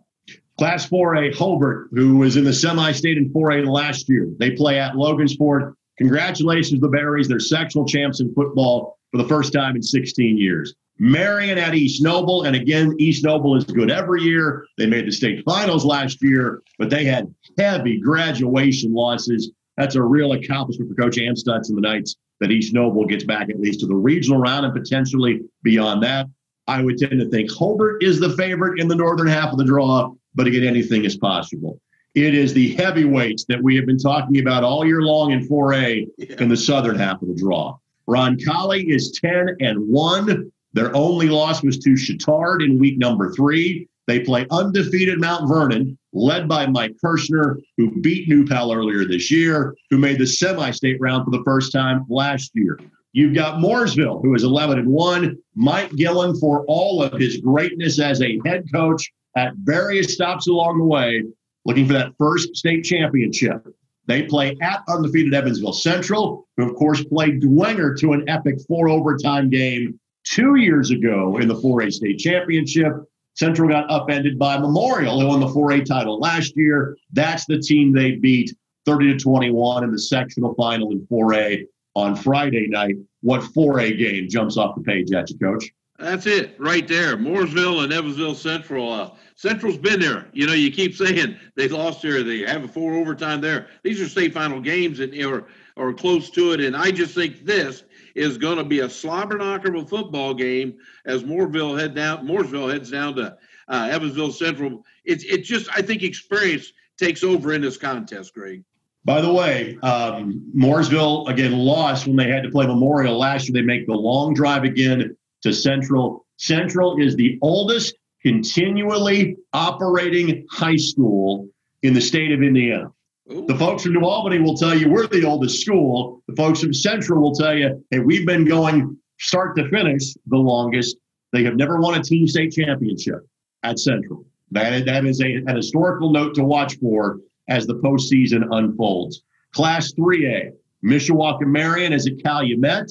Class 0.61 0.87
4A 0.91 1.35
Hobart, 1.35 1.89
who 1.91 2.19
was 2.19 2.37
in 2.37 2.45
the 2.45 2.53
semi-state 2.53 3.17
in 3.17 3.33
4A 3.33 3.67
last 3.67 4.11
year. 4.11 4.29
They 4.39 4.51
play 4.51 4.79
at 4.79 4.93
Logansport. 4.93 5.73
Congratulations 5.97 6.79
to 6.79 6.81
the 6.81 6.89
Berries. 6.89 7.29
They're 7.29 7.41
sectional 7.41 7.87
champs 7.87 8.21
in 8.21 8.35
football 8.35 8.99
for 9.11 9.17
the 9.17 9.27
first 9.27 9.55
time 9.55 9.75
in 9.75 9.83
16 9.83 10.37
years. 10.37 10.75
Marion 10.99 11.57
at 11.57 11.75
East 11.75 12.03
Noble, 12.03 12.43
and 12.43 12.55
again, 12.55 12.95
East 12.99 13.25
Noble 13.25 13.57
is 13.57 13.65
good 13.65 13.91
every 13.91 14.21
year. 14.21 14.67
They 14.77 14.85
made 14.85 15.07
the 15.07 15.13
state 15.13 15.43
finals 15.47 15.87
last 15.87 16.19
year, 16.21 16.61
but 16.79 16.91
they 16.91 17.07
had 17.07 17.35
heavy 17.59 17.99
graduation 17.99 18.93
losses. 18.93 19.51
That's 19.79 19.95
a 19.95 20.03
real 20.03 20.33
accomplishment 20.33 20.91
for 20.91 21.03
Coach 21.03 21.17
Amstutz 21.17 21.71
and 21.71 21.79
the 21.79 21.89
Knights 21.89 22.17
that 22.41 22.51
East 22.51 22.75
Noble 22.75 23.07
gets 23.07 23.25
back 23.25 23.49
at 23.49 23.61
least 23.61 23.81
to 23.81 23.87
the 23.87 23.97
regional 23.97 24.39
round 24.39 24.67
and 24.67 24.75
potentially 24.75 25.41
beyond 25.63 26.03
that. 26.03 26.27
I 26.69 26.83
would 26.83 26.99
tend 26.99 27.19
to 27.19 27.31
think 27.31 27.51
Hobart 27.51 28.03
is 28.03 28.21
the 28.21 28.37
favorite 28.37 28.79
in 28.79 28.89
the 28.89 28.95
northern 28.95 29.27
half 29.27 29.53
of 29.53 29.57
the 29.57 29.65
draw 29.65 30.13
but 30.35 30.47
again, 30.47 30.65
anything 30.65 31.05
is 31.05 31.17
possible. 31.17 31.81
It 32.15 32.35
is 32.35 32.53
the 32.53 32.75
heavyweights 32.75 33.45
that 33.49 33.63
we 33.63 33.77
have 33.77 33.87
been 33.87 33.99
talking 33.99 34.41
about 34.41 34.65
all 34.65 34.85
year 34.85 35.03
long 35.03 35.31
in 35.31 35.47
4A 35.47 36.07
yeah. 36.19 36.37
in 36.41 36.49
the 36.49 36.57
southern 36.57 36.99
half 36.99 37.23
of 37.23 37.29
the 37.29 37.35
draw. 37.35 37.77
Roncalli 38.09 38.93
is 38.93 39.13
10 39.13 39.57
and 39.61 39.79
1. 39.89 40.51
Their 40.73 40.95
only 40.97 41.29
loss 41.29 41.63
was 41.63 41.79
to 41.79 41.91
Chatard 41.91 42.65
in 42.65 42.79
week 42.79 42.99
number 42.99 43.33
three. 43.33 43.89
They 44.07 44.21
play 44.21 44.47
undefeated 44.51 45.21
Mount 45.21 45.49
Vernon, 45.49 45.97
led 46.13 46.49
by 46.49 46.67
Mike 46.67 46.97
Kirschner, 47.01 47.61
who 47.77 48.01
beat 48.01 48.29
New 48.29 48.45
Pal 48.45 48.73
earlier 48.73 49.05
this 49.05 49.31
year, 49.31 49.77
who 49.91 49.99
made 49.99 50.19
the 50.19 50.27
semi 50.27 50.73
state 50.73 50.97
round 51.01 51.25
for 51.25 51.31
the 51.31 51.45
first 51.45 51.71
time 51.71 52.05
last 52.09 52.51
year. 52.55 52.81
You've 53.13 53.35
got 53.35 53.61
Mooresville, 53.61 54.23
who 54.23 54.35
is 54.35 54.43
11 54.43 54.81
and 54.81 54.89
1. 54.89 55.37
Mike 55.55 55.95
Gillen, 55.95 56.37
for 56.41 56.65
all 56.67 57.03
of 57.03 57.21
his 57.21 57.37
greatness 57.39 58.01
as 58.01 58.21
a 58.21 58.41
head 58.45 58.65
coach, 58.73 59.13
at 59.37 59.55
various 59.57 60.15
stops 60.15 60.49
along 60.49 60.79
the 60.79 60.85
way, 60.85 61.23
looking 61.65 61.87
for 61.87 61.93
that 61.95 62.13
first 62.19 62.57
state 62.57 62.85
championship. 62.85 63.67
They 64.07 64.23
play 64.23 64.57
at 64.61 64.83
undefeated 64.89 65.35
Evansville 65.35 65.73
Central, 65.73 66.49
who, 66.57 66.69
of 66.69 66.75
course, 66.75 67.05
played 67.05 67.43
Dwenger 67.43 67.99
to 68.01 68.13
an 68.13 68.29
epic 68.29 68.57
four 68.67 68.89
overtime 68.89 69.51
game 69.51 70.01
two 70.25 70.57
years 70.57 70.91
ago 70.91 71.37
in 71.39 71.49
the 71.49 71.55
4A 71.55 71.93
state 71.93 72.19
championship. 72.19 72.93
Central 73.35 73.69
got 73.69 73.91
upended 73.91 74.39
by 74.39 74.59
Memorial, 74.59 75.21
who 75.21 75.29
won 75.29 75.41
the 75.41 75.47
4A 75.47 75.85
title 75.85 76.19
last 76.19 76.57
year. 76.57 76.97
That's 77.13 77.47
the 77.47 77.61
team 77.61 77.93
they 77.93 78.13
beat 78.13 78.55
30 78.87 79.13
to 79.13 79.19
21 79.19 79.85
in 79.85 79.93
the 79.93 79.99
sectional 79.99 80.55
final 80.55 80.91
in 80.91 81.07
4A 81.07 81.67
on 81.95 82.17
Friday 82.17 82.67
night. 82.69 82.97
What 83.23 83.43
4A 83.43 83.99
game 83.99 84.29
jumps 84.29 84.57
off 84.57 84.75
the 84.75 84.83
page 84.83 85.13
at 85.13 85.31
you, 85.31 85.39
Coach? 85.39 85.71
That's 86.01 86.27
it 86.27 86.57
right 86.59 86.89
there. 86.89 87.17
Mooresville 87.17 87.85
and 87.85 87.93
Evansville 87.93 88.35
Central. 88.35 88.91
Uh, 88.91 89.11
Central's 89.35 89.77
been 89.77 90.01
there. 90.01 90.29
You 90.33 90.47
know, 90.47 90.55
you 90.55 90.71
keep 90.71 90.95
saying 90.95 91.37
they 91.57 91.69
lost 91.69 92.01
here, 92.01 92.23
They 92.23 92.41
have 92.41 92.65
a 92.65 92.69
four 92.69 92.95
overtime 92.95 93.41
there. 93.43 93.69
These 93.85 94.01
are 94.01 94.09
state 94.09 94.33
final 94.33 94.61
games 94.61 95.01
and 95.01 95.15
or 95.23 95.49
or 95.77 95.93
close 95.93 96.31
to 96.31 96.53
it. 96.53 96.61
And 96.61 96.75
I 96.75 96.91
just 96.91 97.15
think 97.15 97.45
this 97.45 97.85
is 98.15 98.39
going 98.39 98.57
to 98.57 98.65
be 98.65 98.81
a 98.81 98.89
slobber 98.89 99.37
knocker 99.37 99.75
of 99.75 99.85
a 99.85 99.87
football 99.87 100.33
game 100.33 100.79
as 101.05 101.23
Mooresville 101.23 101.79
head 101.79 101.95
down. 101.95 102.27
Mooresville 102.27 102.73
heads 102.73 102.91
down 102.91 103.15
to 103.17 103.37
uh, 103.69 103.89
Evansville 103.91 104.33
Central. 104.33 104.85
It's 105.05 105.25
it's 105.25 105.47
just 105.47 105.69
I 105.71 105.83
think 105.83 106.03
experience 106.03 106.73
takes 106.99 107.23
over 107.23 107.53
in 107.53 107.61
this 107.61 107.77
contest, 107.77 108.33
Greg. 108.33 108.65
By 109.05 109.21
the 109.21 109.33
way, 109.33 109.79
um, 109.83 110.51
Mooresville 110.55 111.29
again 111.29 111.53
lost 111.53 112.07
when 112.07 112.17
they 112.17 112.29
had 112.29 112.43
to 112.43 112.51
play 112.51 112.67
Memorial 112.67 113.19
last 113.19 113.49
year. 113.49 113.55
They 113.55 113.67
make 113.67 113.87
the 113.87 113.95
long 113.95 114.35
drive 114.35 114.65
again 114.65 115.17
to 115.43 115.53
Central. 115.53 116.27
Central 116.37 117.01
is 117.01 117.17
the 117.17 117.39
oldest 117.43 117.95
continually 118.23 119.37
operating 119.53 120.47
high 120.51 120.77
school 120.77 121.49
in 121.83 121.95
the 121.95 122.01
state 122.01 122.33
of 122.33 122.43
Indiana. 122.43 122.91
Ooh. 123.33 123.47
The 123.47 123.57
folks 123.57 123.85
from 123.85 123.95
New 123.95 124.05
Albany 124.05 124.39
will 124.39 124.57
tell 124.57 124.75
you 124.77 124.89
we're 124.89 125.07
the 125.07 125.25
oldest 125.25 125.61
school. 125.61 126.23
The 126.29 126.37
folks 126.37 126.61
from 126.61 126.75
Central 126.75 127.23
will 127.23 127.35
tell 127.35 127.57
you, 127.57 127.85
hey, 127.91 128.01
we've 128.01 128.27
been 128.27 128.45
going 128.45 128.97
start 129.19 129.57
to 129.57 129.69
finish 129.69 130.15
the 130.27 130.37
longest. 130.37 130.97
They 131.33 131.45
have 131.45 131.57
never 131.57 131.81
won 131.81 131.99
a 131.99 132.03
team 132.03 132.27
state 132.27 132.53
championship 132.53 133.27
at 133.63 133.79
Central. 133.79 134.25
That, 134.51 134.85
that 134.87 135.05
is 135.05 135.21
a, 135.21 135.35
an 135.47 135.57
historical 135.57 136.11
note 136.11 136.35
to 136.35 136.45
watch 136.45 136.77
for 136.79 137.21
as 137.49 137.67
the 137.67 137.75
postseason 137.75 138.45
unfolds. 138.51 139.23
Class 139.53 139.93
3A, 139.93 140.51
Mishawaka 140.85 141.43
Marion 141.43 141.93
is 141.93 142.07
at 142.07 142.23
Calumet. 142.23 142.91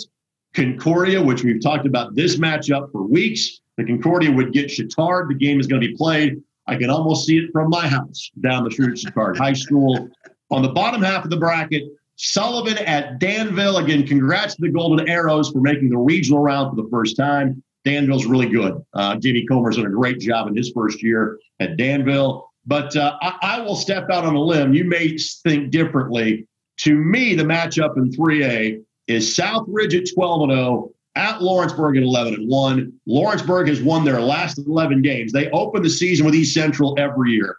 Concordia, 0.53 1.21
which 1.21 1.43
we've 1.43 1.61
talked 1.61 1.85
about 1.85 2.15
this 2.15 2.37
matchup 2.37 2.91
for 2.91 3.03
weeks. 3.03 3.59
The 3.77 3.85
Concordia 3.85 4.31
would 4.31 4.51
get 4.51 4.67
Chatard. 4.67 5.29
The 5.29 5.35
game 5.35 5.59
is 5.59 5.67
going 5.67 5.81
to 5.81 5.87
be 5.87 5.95
played. 5.95 6.41
I 6.67 6.75
can 6.75 6.89
almost 6.89 7.25
see 7.25 7.37
it 7.37 7.51
from 7.51 7.69
my 7.69 7.87
house 7.87 8.29
down 8.41 8.63
the 8.63 8.71
street 8.71 8.91
at 8.91 8.95
Chatard 8.97 9.37
High 9.37 9.53
School. 9.53 10.09
On 10.51 10.61
the 10.61 10.69
bottom 10.69 11.01
half 11.01 11.23
of 11.23 11.29
the 11.29 11.37
bracket, 11.37 11.83
Sullivan 12.15 12.77
at 12.79 13.19
Danville. 13.19 13.77
Again, 13.77 14.05
congrats 14.05 14.55
to 14.55 14.61
the 14.61 14.69
Golden 14.69 15.07
Arrows 15.07 15.51
for 15.51 15.61
making 15.61 15.89
the 15.89 15.97
regional 15.97 16.41
round 16.41 16.75
for 16.75 16.83
the 16.83 16.89
first 16.89 17.15
time. 17.15 17.63
Danville's 17.85 18.25
really 18.25 18.49
good. 18.49 18.83
Uh, 18.93 19.15
Jimmy 19.15 19.45
Comer's 19.45 19.77
done 19.77 19.85
a 19.85 19.89
great 19.89 20.19
job 20.19 20.47
in 20.47 20.55
his 20.55 20.71
first 20.75 21.01
year 21.01 21.39
at 21.59 21.77
Danville. 21.77 22.49
But 22.65 22.95
uh, 22.95 23.17
I, 23.21 23.37
I, 23.41 23.61
will 23.61 23.75
step 23.75 24.09
out 24.09 24.25
on 24.25 24.35
a 24.35 24.41
limb. 24.41 24.73
You 24.73 24.83
may 24.83 25.17
think 25.17 25.71
differently. 25.71 26.45
To 26.81 26.93
me, 26.93 27.35
the 27.35 27.43
matchup 27.43 27.97
in 27.97 28.11
3A 28.11 28.83
is 29.09 29.35
Southridge 29.35 29.97
at 29.97 30.13
12 30.13 30.43
and 30.43 30.51
0 30.51 30.91
at 31.15 31.41
Lawrenceburg 31.41 31.97
at 31.97 32.03
11 32.03 32.35
and 32.35 32.47
1. 32.47 32.93
Lawrenceburg 33.07 33.67
has 33.67 33.81
won 33.81 34.05
their 34.05 34.21
last 34.21 34.59
11 34.59 35.01
games. 35.01 35.33
They 35.33 35.49
open 35.49 35.81
the 35.81 35.89
season 35.89 36.25
with 36.25 36.35
East 36.35 36.53
Central 36.53 36.95
every 36.97 37.31
year. 37.31 37.57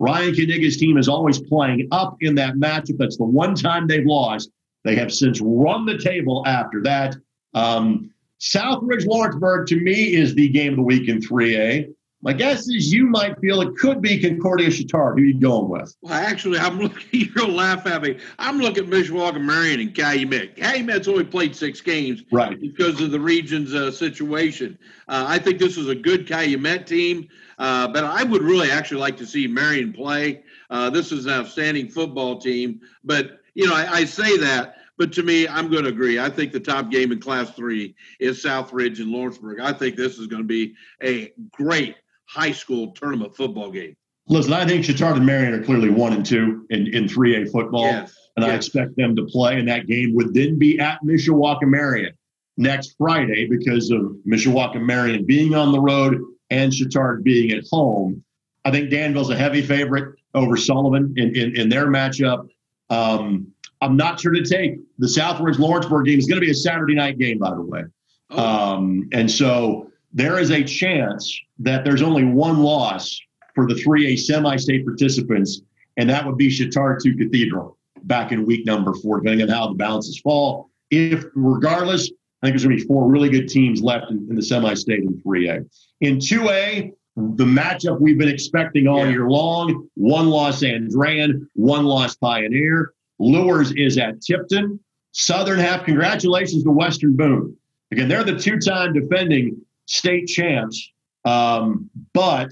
Ryan 0.00 0.34
Kaniga's 0.34 0.76
team 0.76 0.98
is 0.98 1.08
always 1.08 1.40
playing 1.40 1.88
up 1.92 2.16
in 2.20 2.34
that 2.34 2.54
matchup. 2.54 2.98
That's 2.98 3.16
the 3.16 3.24
one 3.24 3.54
time 3.54 3.86
they've 3.86 4.04
lost. 4.04 4.50
They 4.84 4.94
have 4.96 5.12
since 5.12 5.40
run 5.40 5.86
the 5.86 5.98
table 5.98 6.44
after 6.46 6.82
that. 6.82 7.16
Um, 7.54 8.10
Southridge 8.40 9.06
Lawrenceburg 9.06 9.66
to 9.68 9.80
me 9.80 10.14
is 10.14 10.34
the 10.34 10.48
game 10.48 10.72
of 10.72 10.76
the 10.76 10.82
week 10.82 11.08
in 11.08 11.20
3A. 11.20 11.92
My 12.20 12.32
guess 12.32 12.68
is 12.68 12.92
you 12.92 13.06
might 13.06 13.38
feel 13.40 13.60
it 13.60 13.76
could 13.76 14.02
be 14.02 14.20
Concordia 14.20 14.68
Chatard. 14.68 15.18
Who 15.18 15.22
are 15.22 15.26
you 15.26 15.40
going 15.40 15.68
with? 15.68 15.94
Well, 16.02 16.14
actually, 16.14 16.58
I'm 16.58 16.78
looking. 16.80 17.06
You're 17.12 17.34
gonna 17.34 17.52
laugh 17.52 17.86
at 17.86 18.02
me. 18.02 18.18
I'm 18.40 18.58
looking 18.58 18.84
at 18.84 18.90
Mishawaka 18.90 19.40
Marion 19.40 19.80
and 19.80 19.94
Calumet. 19.94 20.56
Calumet's 20.56 21.06
only 21.06 21.24
played 21.24 21.54
six 21.54 21.80
games, 21.80 22.24
right? 22.32 22.60
Because 22.60 23.00
of 23.00 23.12
the 23.12 23.20
region's 23.20 23.72
uh, 23.72 23.92
situation. 23.92 24.76
Uh, 25.06 25.26
I 25.28 25.38
think 25.38 25.58
this 25.58 25.76
is 25.76 25.88
a 25.88 25.94
good 25.94 26.26
Calumet 26.26 26.88
team, 26.88 27.28
uh, 27.58 27.86
but 27.86 28.02
I 28.02 28.24
would 28.24 28.42
really 28.42 28.70
actually 28.70 29.00
like 29.00 29.16
to 29.18 29.26
see 29.26 29.46
Marion 29.46 29.92
play. 29.92 30.42
Uh, 30.70 30.90
this 30.90 31.12
is 31.12 31.26
an 31.26 31.32
outstanding 31.32 31.88
football 31.88 32.40
team, 32.40 32.80
but 33.04 33.40
you 33.54 33.66
know, 33.66 33.74
I, 33.74 33.92
I 33.92 34.04
say 34.04 34.36
that. 34.38 34.74
But 34.98 35.12
to 35.12 35.22
me, 35.22 35.46
I'm 35.46 35.70
going 35.70 35.84
to 35.84 35.90
agree. 35.90 36.18
I 36.18 36.28
think 36.28 36.50
the 36.50 36.58
top 36.58 36.90
game 36.90 37.12
in 37.12 37.20
Class 37.20 37.50
Three 37.52 37.94
is 38.18 38.42
Southridge 38.42 38.98
and 38.98 39.12
Lawrenceburg. 39.12 39.60
I 39.60 39.72
think 39.72 39.94
this 39.94 40.18
is 40.18 40.26
going 40.26 40.42
to 40.42 40.48
be 40.48 40.74
a 41.00 41.32
great 41.52 41.94
high 42.28 42.52
school 42.52 42.92
tournament 42.92 43.34
football 43.34 43.70
game. 43.70 43.96
Listen, 44.28 44.52
I 44.52 44.66
think 44.66 44.84
Chatard 44.84 45.16
and 45.16 45.24
Marion 45.24 45.54
are 45.54 45.62
clearly 45.62 45.88
one 45.88 46.12
and 46.12 46.24
two 46.24 46.66
in, 46.68 46.86
in 46.94 47.04
3A 47.04 47.50
football. 47.50 47.84
Yes, 47.84 48.14
and 48.36 48.44
yes. 48.44 48.52
I 48.52 48.56
expect 48.56 48.96
them 48.96 49.16
to 49.16 49.24
play. 49.24 49.58
And 49.58 49.66
that 49.68 49.86
game 49.86 50.14
would 50.14 50.34
then 50.34 50.58
be 50.58 50.78
at 50.78 51.02
Mishawaka 51.02 51.62
Marion 51.62 52.12
next 52.58 52.94
Friday 52.98 53.48
because 53.48 53.90
of 53.90 54.16
Mishawaka 54.26 54.84
Marion 54.84 55.24
being 55.24 55.54
on 55.54 55.72
the 55.72 55.80
road 55.80 56.20
and 56.50 56.70
Chatard 56.70 57.22
being 57.22 57.52
at 57.52 57.64
home. 57.70 58.22
I 58.64 58.70
think 58.70 58.90
Danville's 58.90 59.30
a 59.30 59.36
heavy 59.36 59.62
favorite 59.62 60.18
over 60.34 60.56
Sullivan 60.56 61.14
in, 61.16 61.34
in, 61.34 61.56
in 61.56 61.68
their 61.70 61.86
matchup. 61.86 62.48
Um, 62.90 63.52
I'm 63.80 63.96
not 63.96 64.20
sure 64.20 64.32
to 64.32 64.42
take 64.42 64.78
the 64.98 65.06
Southridge 65.06 65.58
Lawrenceburg 65.58 66.06
game. 66.06 66.18
is 66.18 66.26
going 66.26 66.40
to 66.40 66.44
be 66.44 66.50
a 66.50 66.54
Saturday 66.54 66.94
night 66.94 67.18
game, 67.18 67.38
by 67.38 67.54
the 67.54 67.62
way. 67.62 67.84
Oh. 68.30 68.44
Um, 68.44 69.08
and 69.12 69.30
so 69.30 69.87
there 70.12 70.38
is 70.38 70.50
a 70.50 70.62
chance 70.62 71.38
that 71.58 71.84
there's 71.84 72.02
only 72.02 72.24
one 72.24 72.58
loss 72.62 73.20
for 73.54 73.66
the 73.66 73.74
3A 73.74 74.18
semi 74.18 74.56
state 74.56 74.84
participants, 74.84 75.62
and 75.96 76.08
that 76.08 76.24
would 76.24 76.36
be 76.36 76.48
Chatard 76.48 77.00
to 77.00 77.16
Cathedral 77.16 77.76
back 78.04 78.32
in 78.32 78.46
week 78.46 78.64
number 78.64 78.94
four, 78.94 79.20
depending 79.20 79.48
on 79.48 79.54
how 79.54 79.68
the 79.68 79.74
balances 79.74 80.20
fall. 80.20 80.70
If, 80.90 81.24
regardless, 81.34 82.10
I 82.42 82.46
think 82.46 82.54
there's 82.54 82.64
going 82.64 82.78
to 82.78 82.82
be 82.82 82.88
four 82.88 83.10
really 83.10 83.28
good 83.28 83.48
teams 83.48 83.82
left 83.82 84.10
in, 84.10 84.26
in 84.30 84.36
the 84.36 84.42
semi 84.42 84.74
state 84.74 85.00
in 85.00 85.20
3A. 85.26 85.68
In 86.00 86.18
2A, 86.18 86.92
the 87.16 87.44
matchup 87.44 88.00
we've 88.00 88.18
been 88.18 88.28
expecting 88.28 88.86
all 88.86 89.04
yeah. 89.04 89.10
year 89.10 89.28
long 89.28 89.88
one 89.94 90.28
loss 90.28 90.62
Andrean, 90.62 91.46
one 91.54 91.84
loss 91.84 92.14
Pioneer. 92.14 92.92
Luers 93.18 93.72
is 93.72 93.98
at 93.98 94.20
Tipton. 94.22 94.78
Southern 95.10 95.58
half, 95.58 95.84
congratulations 95.84 96.62
to 96.62 96.70
Western 96.70 97.16
Boone. 97.16 97.56
Again, 97.90 98.08
they're 98.08 98.22
the 98.22 98.38
two 98.38 98.60
time 98.60 98.92
defending 98.92 99.60
state 99.88 100.26
champs, 100.26 100.92
um, 101.24 101.90
but 102.14 102.50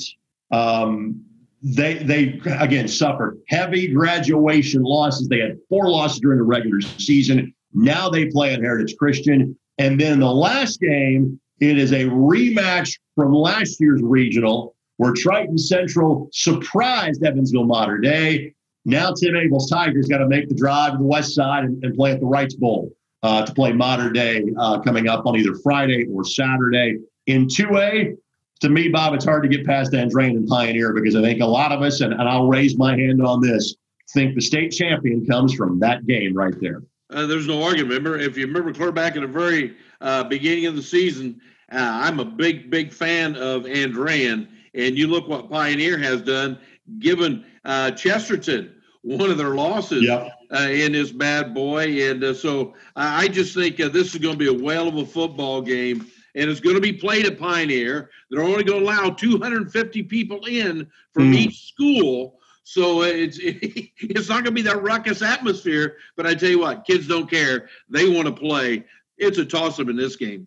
um, 0.51 1.22
they 1.62 1.94
they 1.94 2.40
again 2.59 2.88
suffered 2.88 3.38
heavy 3.49 3.88
graduation 3.88 4.83
losses. 4.83 5.29
They 5.29 5.40
had 5.40 5.59
four 5.68 5.88
losses 5.88 6.20
during 6.20 6.38
the 6.38 6.44
regular 6.44 6.81
season. 6.81 7.55
Now 7.72 8.09
they 8.09 8.27
play 8.27 8.55
at 8.55 8.61
Heritage 8.61 8.96
Christian, 8.96 9.57
and 9.79 10.01
then 10.01 10.20
the 10.20 10.33
last 10.33 10.81
game 10.81 11.40
it 11.61 11.79
is 11.79 11.92
a 11.92 12.05
rematch 12.05 12.99
from 13.14 13.33
last 13.33 13.81
year's 13.81 14.03
regional 14.03 14.75
where 14.99 15.12
Triton 15.12 15.59
Central 15.59 16.29
surprised 16.33 17.22
Evansville 17.22 17.66
Mater 17.66 17.99
Dei. 17.99 18.55
Now 18.85 19.12
Tim 19.12 19.37
Abel's 19.37 19.68
Tigers 19.68 20.07
got 20.07 20.18
to 20.18 20.29
make 20.29 20.49
the 20.49 20.55
drive 20.55 20.92
to 20.92 20.99
the 20.99 21.05
west 21.05 21.35
side 21.35 21.64
and, 21.64 21.83
and 21.83 21.94
play 21.94 22.12
at 22.12 22.20
the 22.20 22.27
Reitz 22.27 22.57
Bowl 22.59 22.90
uh, 23.22 23.44
to 23.44 23.53
play 23.53 23.72
Mater 23.72 24.11
Dei 24.11 24.44
uh, 24.59 24.81
coming 24.81 25.09
up 25.09 25.27
on 25.27 25.37
either 25.37 25.55
Friday 25.62 26.07
or 26.12 26.25
Saturday. 26.25 26.99
In 27.27 27.47
2A, 27.47 28.17
to 28.61 28.69
me, 28.69 28.89
Bob, 28.89 29.15
it's 29.15 29.25
hard 29.25 29.43
to 29.43 29.49
get 29.49 29.67
past 29.67 29.93
Andrean 29.93 30.31
and 30.31 30.49
Pioneer 30.49 30.93
because 30.93 31.15
I 31.15 31.23
think 31.23 31.41
a 31.41 31.47
lot 31.47 31.73
of 31.73 31.83
us, 31.83 32.01
and, 32.01 32.12
and 32.12 32.23
I'll 32.23 32.49
raise 32.49 32.77
my 32.79 32.97
hand 32.97 33.25
on 33.25 33.41
this, 33.41 33.75
think 34.12 34.35
the 34.35 34.41
state 34.41 34.71
champion 34.71 35.27
comes 35.27 35.55
from 35.55 35.79
that 35.81 36.07
game 36.07 36.35
right 36.35 36.55
there. 36.61 36.83
Uh, 37.11 37.27
there's 37.27 37.47
no 37.47 37.62
argument. 37.62 37.95
Remember, 37.95 38.19
if 38.19 38.37
you 38.37 38.47
remember 38.47 38.73
clear 38.73 38.93
back 38.93 39.17
in 39.17 39.23
the 39.23 39.29
very 39.29 39.77
uh, 40.01 40.25
beginning 40.25 40.67
of 40.67 40.77
the 40.77 40.83
season, 40.83 41.41
uh, 41.73 41.77
I'm 41.79 42.21
a 42.21 42.25
big, 42.25 42.71
big 42.71 42.93
fan 42.93 43.37
of 43.37 43.65
Andrean. 43.65 44.49
And 44.75 44.97
you 44.97 45.07
look 45.09 45.29
what 45.29 45.51
Pioneer 45.51 45.99
has 45.99 46.23
done, 46.23 46.59
given 46.99 47.45
uh, 47.65 47.91
Chesterton 47.93 48.73
one 49.03 49.31
of 49.31 49.39
their 49.39 49.55
losses 49.55 50.03
yep. 50.03 50.33
Uh, 50.51 50.69
in 50.71 50.93
this 50.93 51.12
bad 51.12 51.55
boy. 51.55 52.11
And 52.11 52.23
uh, 52.23 52.35
so 52.35 52.75
I 52.95 53.29
just 53.29 53.55
think 53.55 53.77
this 53.77 54.15
is 54.15 54.17
going 54.17 54.35
to 54.35 54.39
be 54.39 54.49
a 54.49 54.65
whale 54.65 54.89
of 54.89 54.97
a 54.97 55.07
football 55.07 55.61
game 55.61 56.07
and 56.37 56.51
it's 56.51 56.61
going 56.61 56.77
to 56.77 56.83
be 56.83 56.92
played 56.92 57.27
at 57.27 57.38
Pioneer. 57.38 58.11
They're 58.31 58.44
only 58.44 58.62
going 58.62 58.81
to 58.81 58.85
allow 58.85 59.11
250 59.11 60.03
people 60.05 60.44
in 60.46 60.87
from 61.12 61.33
mm. 61.33 61.37
each 61.37 61.72
school. 61.72 62.38
So 62.62 63.03
it's 63.03 63.38
it's 63.42 64.29
not 64.29 64.44
going 64.44 64.44
to 64.44 64.53
be 64.53 64.62
that 64.62 64.83
ruckus 64.83 65.22
atmosphere. 65.22 65.96
But 66.16 66.27
I 66.27 66.35
tell 66.35 66.51
you 66.51 66.61
what, 66.61 66.85
kids 66.85 67.09
don't 67.09 67.29
care. 67.29 67.68
They 67.88 68.09
want 68.09 68.27
to 68.27 68.33
play. 68.33 68.85
It's 69.18 69.38
a 69.38 69.44
toss 69.44 69.81
up 69.81 69.88
in 69.88 69.96
this 69.96 70.16
game. 70.16 70.46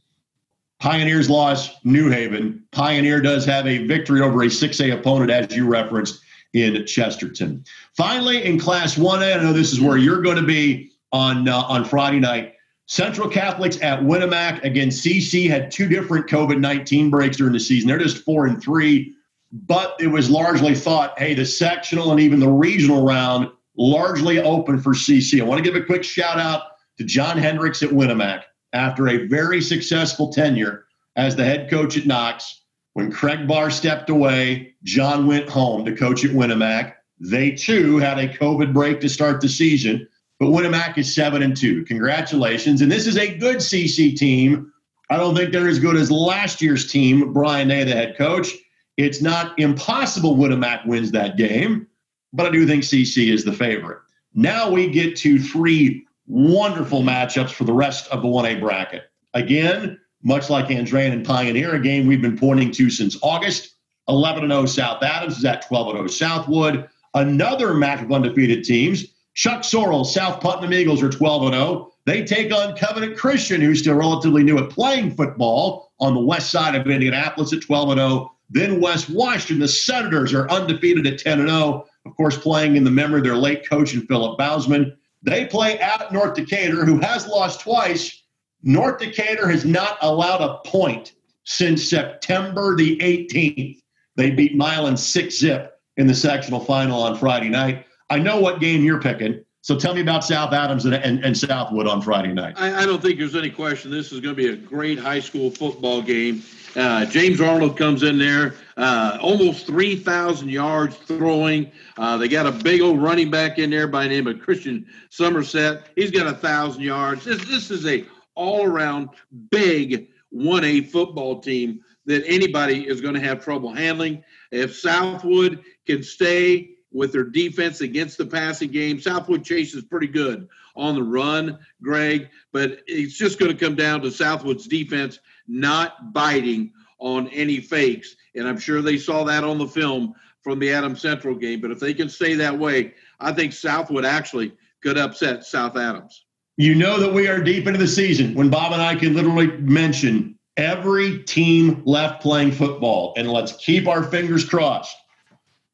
Pioneers 0.80 1.30
lost 1.30 1.84
New 1.84 2.10
Haven. 2.10 2.64
Pioneer 2.72 3.20
does 3.20 3.46
have 3.46 3.68
a 3.68 3.86
victory 3.86 4.22
over 4.22 4.44
a 4.44 4.46
6A 4.46 4.98
opponent, 4.98 5.30
as 5.30 5.54
you 5.54 5.68
referenced 5.68 6.22
in 6.54 6.86
Chesterton. 6.86 7.66
Finally, 7.98 8.46
in 8.46 8.58
Class 8.58 8.96
1A, 8.96 9.38
I 9.38 9.44
know 9.44 9.52
this 9.52 9.74
is 9.74 9.82
where 9.82 9.98
you're 9.98 10.22
going 10.22 10.38
to 10.38 10.46
be 10.46 10.92
on 11.12 11.50
uh, 11.50 11.58
on 11.64 11.84
Friday 11.84 12.20
night. 12.20 12.56
Central 12.90 13.30
Catholics 13.30 13.78
at 13.84 14.00
Winamac. 14.00 14.64
against 14.64 15.06
CC 15.06 15.48
had 15.48 15.70
two 15.70 15.88
different 15.88 16.26
COVID 16.26 16.60
19 16.60 17.12
breaks 17.12 17.38
during 17.38 17.54
the 17.54 17.60
season. 17.60 17.88
They're 17.88 18.00
just 18.00 18.26
four 18.26 18.48
and 18.48 18.62
three, 18.62 19.14
but 19.52 19.96
it 20.00 20.08
was 20.08 20.28
largely 20.32 20.74
thought 20.74 21.18
hey, 21.20 21.36
the 21.36 21.46
sectional 21.46 22.12
and 22.12 22.20
even 22.20 22.40
the 22.40 22.50
regional 22.50 23.06
round 23.06 23.52
largely 23.78 24.40
open 24.40 24.80
for 24.80 24.96
CC. 24.96 25.40
I 25.40 25.44
want 25.44 25.64
to 25.64 25.72
give 25.72 25.80
a 25.80 25.86
quick 25.86 26.04
shout 26.04 26.40
out 26.40 26.64
to 26.98 27.04
John 27.04 27.38
Hendricks 27.38 27.84
at 27.84 27.90
Winamac 27.90 28.42
after 28.74 29.08
a 29.08 29.28
very 29.28 29.62
successful 29.62 30.34
tenure 30.34 30.86
as 31.16 31.36
the 31.36 31.46
head 31.46 31.70
coach 31.70 31.96
at 31.96 32.08
Knox. 32.08 32.64
When 32.94 33.12
Craig 33.12 33.48
Barr 33.48 33.70
stepped 33.70 34.10
away, 34.10 34.74
John 34.82 35.28
went 35.28 35.48
home 35.48 35.86
to 35.86 35.96
coach 35.96 36.26
at 36.26 36.32
Winamac. 36.32 36.96
They 37.20 37.52
too 37.52 37.98
had 38.00 38.18
a 38.18 38.28
COVID 38.28 38.74
break 38.74 39.00
to 39.02 39.10
start 39.10 39.42
the 39.42 39.48
season. 39.48 40.08
But 40.40 40.48
Winamac 40.48 40.98
is 40.98 41.14
seven 41.14 41.42
and 41.42 41.56
two. 41.56 41.84
Congratulations. 41.86 42.82
And 42.82 42.92
this 42.92 43.08
is 43.08 43.18
a 43.18 43.38
good 43.38 43.58
CC 43.58 44.16
team. 44.16 44.72
I 45.10 45.18
don't 45.18 45.36
think 45.36 45.52
they're 45.52 45.68
as 45.68 45.80
good 45.80 45.98
as 45.98 46.10
last 46.10 46.62
year's 46.62 46.90
team, 46.90 47.34
Brian 47.34 47.68
Day, 47.68 47.84
the 47.84 47.92
head 47.92 48.18
coach. 48.18 48.54
It's 48.96 49.22
not 49.22 49.58
impossible 49.60 50.36
Winamac 50.38 50.86
wins 50.86 51.12
that 51.12 51.38
game, 51.38 51.88
but 52.32 52.46
I 52.46 52.52
do 52.52 52.66
think 52.68 52.84
CC 52.84 53.34
is 53.34 53.44
the 53.44 53.54
favorite. 53.54 54.00
Now 54.34 54.70
we 54.70 54.90
get 54.90 55.16
to 55.18 55.40
three 55.40 56.06
wonderful 56.28 57.02
matchups 57.02 57.52
for 57.52 57.64
the 57.64 57.74
rest 57.74 58.08
of 58.10 58.22
the 58.22 58.28
1A 58.28 58.60
bracket. 58.60 59.04
Again, 59.34 60.00
much 60.24 60.50
like 60.50 60.68
Andrean 60.68 61.12
and 61.12 61.26
Pioneer, 61.26 61.76
a 61.76 61.80
game 61.80 62.08
we've 62.08 62.22
been 62.22 62.38
pointing 62.38 62.72
to 62.72 62.90
since 62.90 63.18
August. 63.22 63.76
11 64.08 64.50
0 64.50 64.66
South 64.66 65.04
Adams 65.04 65.38
is 65.38 65.46
at 65.46 65.68
12 65.68 65.92
0 65.92 66.08
Southwood. 66.08 66.88
Another 67.14 67.74
match 67.74 68.02
of 68.02 68.12
undefeated 68.12 68.64
teams. 68.64 69.06
Chuck 69.40 69.62
Sorrell, 69.62 70.06
South 70.06 70.42
Putnam 70.42 70.74
Eagles 70.74 71.02
are 71.02 71.10
12 71.10 71.54
0. 71.54 71.92
They 72.06 72.26
take 72.26 72.54
on 72.54 72.76
Covenant 72.76 73.18
Christian, 73.18 73.62
who's 73.62 73.80
still 73.80 73.96
relatively 73.96 74.44
new 74.44 74.58
at 74.58 74.70
playing 74.70 75.16
football 75.16 75.94
on 76.02 76.14
the 76.14 76.20
west 76.20 76.52
side 76.52 76.76
of 76.76 76.86
Indianapolis 76.86 77.54
at 77.54 77.62
12 77.62 77.94
0. 77.94 78.36
Then 78.50 78.82
West 78.82 79.10
Washington, 79.10 79.60
the 79.60 79.70
Senators 79.70 80.34
are 80.34 80.50
undefeated 80.50 81.08
at 81.08 81.20
10 81.20 81.48
0. 81.48 81.86
Of 82.06 82.18
course, 82.18 82.38
playing 82.38 82.76
in 82.76 82.84
the 82.84 82.92
memory 82.92 83.20
of 83.20 83.24
their 83.24 83.38
late 83.38 83.66
coach 83.70 83.94
and 83.94 84.06
Philip 84.10 84.38
Bausman. 84.38 84.94
They 85.24 85.46
play 85.46 85.80
at 85.80 86.12
North 86.12 86.34
Decatur, 86.34 86.84
who 86.84 87.00
has 87.00 87.26
lost 87.26 87.62
twice. 87.62 88.22
North 88.62 89.00
Decatur 89.00 89.48
has 89.48 89.64
not 89.64 89.98
allowed 90.02 90.42
a 90.42 90.70
point 90.70 91.14
since 91.46 91.90
September 91.90 92.76
the 92.76 92.98
18th. 92.98 93.80
They 94.18 94.32
beat 94.32 94.58
Milan 94.58 94.98
6 94.98 95.40
zip 95.40 95.80
in 95.96 96.08
the 96.08 96.14
sectional 96.14 96.60
final 96.60 97.02
on 97.02 97.18
Friday 97.18 97.48
night. 97.48 97.86
I 98.10 98.20
know 98.20 98.40
what 98.40 98.60
game 98.60 98.84
you're 98.84 99.02
picking. 99.02 99.44
So 99.62 99.78
tell 99.78 99.94
me 99.94 100.02
about 100.02 100.24
South 100.24 100.54
Adams 100.54 100.86
and, 100.86 100.96
and, 100.96 101.24
and 101.24 101.38
Southwood 101.38 101.86
on 101.86 102.02
Friday 102.02 102.34
night. 102.34 102.56
I, 102.58 102.84
I, 102.84 102.86
don't 102.86 103.02
think 103.02 103.20
there's 103.20 103.36
any 103.36 103.50
question. 103.50 103.92
This 103.92 104.12
is 104.14 104.22
going 104.22 104.34
to 104.34 104.42
be 104.42 104.50
a 104.50 104.56
great 104.56 104.98
high 104.98 105.20
school 105.20 105.52
football 105.52 106.02
game. 106.02 106.42
Uh, 106.76 107.06
James 107.06 107.42
Arnold 107.42 107.78
comes 107.78 108.04
in 108.04 108.18
there, 108.18 108.56
uh, 108.78 109.18
almost 109.22 109.68
3,000 109.68 110.48
yards 110.50 110.96
throwing. 110.96 111.72
Uh, 111.98 112.16
they 112.16 112.30
got 112.30 112.46
a 112.46 112.52
big 112.52 112.80
old 112.80 113.02
running 113.02 113.30
back 113.30 113.60
in 113.60 113.70
there 113.70 113.88
by 113.88 114.04
the 114.04 114.10
name 114.10 114.28
of 114.28 114.40
Christian 114.40 114.86
Somerset. 115.10 115.88
He's 115.96 116.12
got 116.12 116.28
a 116.28 116.34
thousand 116.34 116.84
yards. 116.84 117.26
This, 117.26 117.44
this 117.46 117.70
is 117.70 117.86
a 117.86 118.06
all-around 118.36 119.10
big 119.52 120.08
1A 120.34 120.90
football 120.90 121.42
team 121.42 121.82
that 122.06 122.24
anybody 122.26 122.88
is 122.88 123.02
going 123.02 123.16
to 123.16 123.20
have 123.20 123.44
trouble 123.44 123.74
handling. 123.74 124.24
If 124.52 124.78
Southwood 124.78 125.64
can 125.86 126.02
stay 126.02 126.70
with 126.92 127.12
their 127.12 127.24
defense 127.24 127.82
against 127.82 128.18
the 128.18 128.26
passing 128.26 128.72
game. 128.72 129.00
Southwood 129.00 129.44
Chase 129.44 129.74
is 129.76 129.84
pretty 129.84 130.08
good 130.08 130.48
on 130.76 130.96
the 130.96 131.04
run, 131.04 131.60
Greg, 131.82 132.30
but 132.52 132.80
it's 132.88 133.18
just 133.18 133.40
going 133.40 133.56
to 133.56 133.66
come 133.66 133.76
down 133.76 134.02
to 134.02 134.12
Southwood's 134.12 134.68
defense 134.68 135.20
not 135.48 136.14
biting 136.14 136.72
on 137.00 137.28
any 137.30 137.60
fakes. 137.60 138.16
And 138.36 138.48
I'm 138.48 138.60
sure 138.60 138.82
they 138.82 138.98
saw 138.98 139.24
that 139.26 139.44
on 139.44 139.58
the 139.58 139.68
film 139.68 140.16
from 140.42 140.60
the 140.60 140.72
Adams 140.72 141.02
Central 141.02 141.36
game. 141.36 141.62
But 141.62 141.72
if 141.72 141.80
they 141.80 141.94
can 141.94 142.10
stay 142.10 142.36
that 142.36 142.58
way, 142.58 142.94
I 143.20 143.34
think 143.34 143.54
Southwood 143.54 144.06
actually 144.06 144.54
could 144.82 144.98
upset 144.98 145.44
South 145.44 145.76
Adams. 145.76 146.26
You 146.58 146.76
know 146.76 147.00
that 147.00 147.14
we 147.14 147.28
are 147.28 147.42
deep 147.42 147.68
into 147.68 147.80
the 147.80 147.88
season 147.88 148.34
when 148.34 148.50
Bob 148.50 148.74
and 148.74 148.82
I 148.82 148.96
can 148.96 149.14
literally 149.14 149.48
mention 149.48 150.38
every 150.58 151.24
team 151.24 151.82
left 151.86 152.22
playing 152.22 152.52
football. 152.52 153.14
And 153.16 153.30
let's 153.30 153.54
keep 153.54 153.88
our 153.88 154.04
fingers 154.04 154.44
crossed 154.44 154.96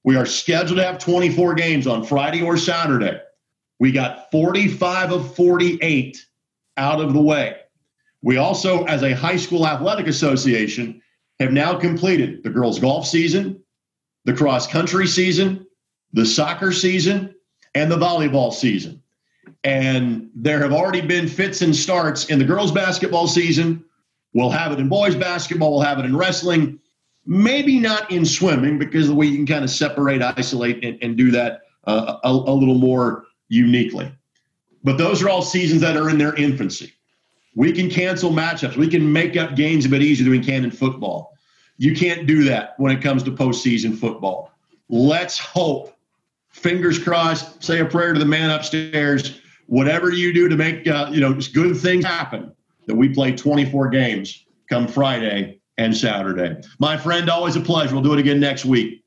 we 0.06 0.15
are 0.15 0.26
scheduled 0.26 0.78
to 0.78 0.86
have 0.86 1.00
24 1.00 1.56
games 1.56 1.88
on 1.88 2.06
Friday 2.06 2.44
or 2.44 2.58
Saturday. 2.58 3.20
We 3.80 3.91
got 3.91 4.30
45 4.32 5.12
of 5.12 5.36
48 5.36 6.24
out 6.78 7.02
of 7.02 7.13
the 7.13 7.22
way. 7.22 7.58
We 8.22 8.38
also, 8.38 8.86
as 8.86 9.02
a 9.02 9.15
high 9.15 9.36
school 9.36 9.68
athletic 9.68 10.06
association, 10.06 11.02
have 11.39 11.52
now 11.52 11.76
completed 11.76 12.44
the 12.44 12.52
girls' 12.52 12.80
golf 12.80 13.08
season, 13.08 13.63
the 14.26 14.34
cross 14.34 14.68
country 14.68 15.08
season, 15.08 15.65
the 16.13 16.26
soccer 16.26 16.72
season, 16.72 17.34
and 17.74 17.91
the 17.91 17.98
volleyball 17.98 18.54
season. 18.54 19.02
And 19.63 20.30
there 20.36 20.60
have 20.60 20.72
already 20.72 21.02
been 21.02 21.28
fits 21.28 21.63
and 21.63 21.76
starts 21.76 22.26
in 22.26 22.38
the 22.38 22.46
girls' 22.46 22.72
basketball 22.72 23.28
season. 23.28 23.84
We'll 24.34 24.52
have 24.52 24.72
it 24.72 24.80
in 24.80 24.88
boys' 24.88 25.15
basketball, 25.15 25.72
we'll 25.72 25.82
have 25.82 25.98
it 25.98 26.06
in 26.06 26.15
wrestling. 26.15 26.80
Maybe 27.25 27.79
not 27.79 28.11
in 28.11 28.25
swimming 28.25 28.77
because 28.77 29.07
the 29.07 29.15
way 29.15 29.25
you 29.25 29.35
can 29.35 29.47
kind 29.47 29.63
of 29.63 29.69
separate, 29.69 30.21
isolate, 30.21 30.83
and, 30.83 30.97
and 31.01 31.17
do 31.17 31.31
that 31.31 31.61
uh, 31.85 32.17
a, 32.23 32.29
a 32.29 32.53
little 32.53 32.75
more 32.75 33.25
uniquely. 33.49 34.11
But 34.83 34.97
those 34.97 35.23
are 35.23 35.29
all 35.29 35.41
seasons 35.41 35.81
that 35.81 35.97
are 35.97 36.09
in 36.09 36.17
their 36.17 36.35
infancy. 36.35 36.93
We 37.55 37.71
can 37.71 37.89
cancel 37.89 38.31
matchups. 38.31 38.75
We 38.75 38.88
can 38.88 39.11
make 39.11 39.38
up 39.38 39.55
games 39.55 39.85
a 39.85 39.89
bit 39.89 40.01
easier 40.01 40.25
than 40.25 40.31
we 40.31 40.45
can 40.45 40.63
in 40.63 40.71
football. 40.71 41.33
You 41.77 41.95
can't 41.95 42.27
do 42.27 42.43
that 42.43 42.75
when 42.77 42.95
it 42.95 43.01
comes 43.01 43.23
to 43.23 43.31
postseason 43.31 43.97
football. 43.97 44.51
Let's 44.89 45.39
hope, 45.39 45.95
fingers 46.49 46.99
crossed, 46.99 47.63
say 47.63 47.79
a 47.79 47.85
prayer 47.85 48.13
to 48.13 48.19
the 48.19 48.25
man 48.25 48.51
upstairs. 48.51 49.41
Whatever 49.67 50.11
you 50.11 50.31
do 50.31 50.47
to 50.47 50.55
make 50.55 50.88
uh, 50.88 51.09
you 51.11 51.19
know 51.19 51.33
good 51.53 51.75
things 51.75 52.05
happen, 52.05 52.53
that 52.85 52.95
we 52.95 53.09
play 53.09 53.35
24 53.35 53.89
games 53.89 54.45
come 54.69 54.88
Friday 54.88 55.59
and 55.77 55.95
Saturday. 55.95 56.61
My 56.79 56.97
friend, 56.97 57.29
always 57.29 57.55
a 57.55 57.61
pleasure. 57.61 57.93
We'll 57.93 58.03
do 58.03 58.13
it 58.13 58.19
again 58.19 58.39
next 58.39 58.65
week. 58.65 59.03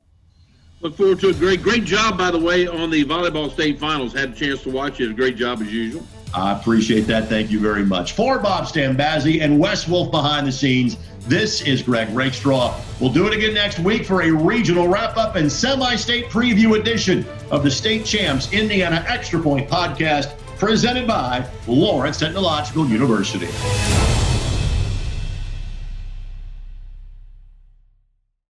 Look 0.80 0.96
forward 0.96 1.18
to 1.20 1.30
a 1.30 1.34
great, 1.34 1.62
great 1.62 1.84
job, 1.84 2.16
by 2.16 2.30
the 2.30 2.38
way, 2.38 2.68
on 2.68 2.90
the 2.90 3.04
volleyball 3.04 3.50
state 3.50 3.80
finals. 3.80 4.12
Had 4.12 4.30
a 4.30 4.34
chance 4.34 4.62
to 4.62 4.70
watch 4.70 5.00
it. 5.00 5.10
A 5.10 5.14
great 5.14 5.36
job 5.36 5.60
as 5.60 5.72
usual. 5.72 6.06
I 6.34 6.52
appreciate 6.52 7.02
that. 7.02 7.28
Thank 7.28 7.50
you 7.50 7.58
very 7.58 7.84
much. 7.84 8.12
For 8.12 8.38
Bob 8.38 8.66
Stambazzi 8.66 9.40
and 9.40 9.58
Wes 9.58 9.88
Wolf 9.88 10.10
behind 10.10 10.46
the 10.46 10.52
scenes, 10.52 10.96
this 11.26 11.62
is 11.62 11.82
Greg 11.82 12.08
Rakestraw. 12.10 12.78
We'll 13.00 13.12
do 13.12 13.26
it 13.26 13.34
again 13.34 13.54
next 13.54 13.80
week 13.80 14.06
for 14.06 14.22
a 14.22 14.30
regional 14.30 14.88
wrap 14.88 15.16
up 15.16 15.36
and 15.36 15.50
semi 15.50 15.96
state 15.96 16.26
preview 16.26 16.78
edition 16.78 17.26
of 17.50 17.62
the 17.64 17.70
State 17.70 18.04
Champs 18.04 18.52
Indiana 18.52 19.04
Extra 19.08 19.40
Point 19.40 19.68
podcast 19.68 20.38
presented 20.58 21.06
by 21.06 21.48
Lawrence 21.66 22.18
Technological 22.18 22.86
University. 22.86 23.48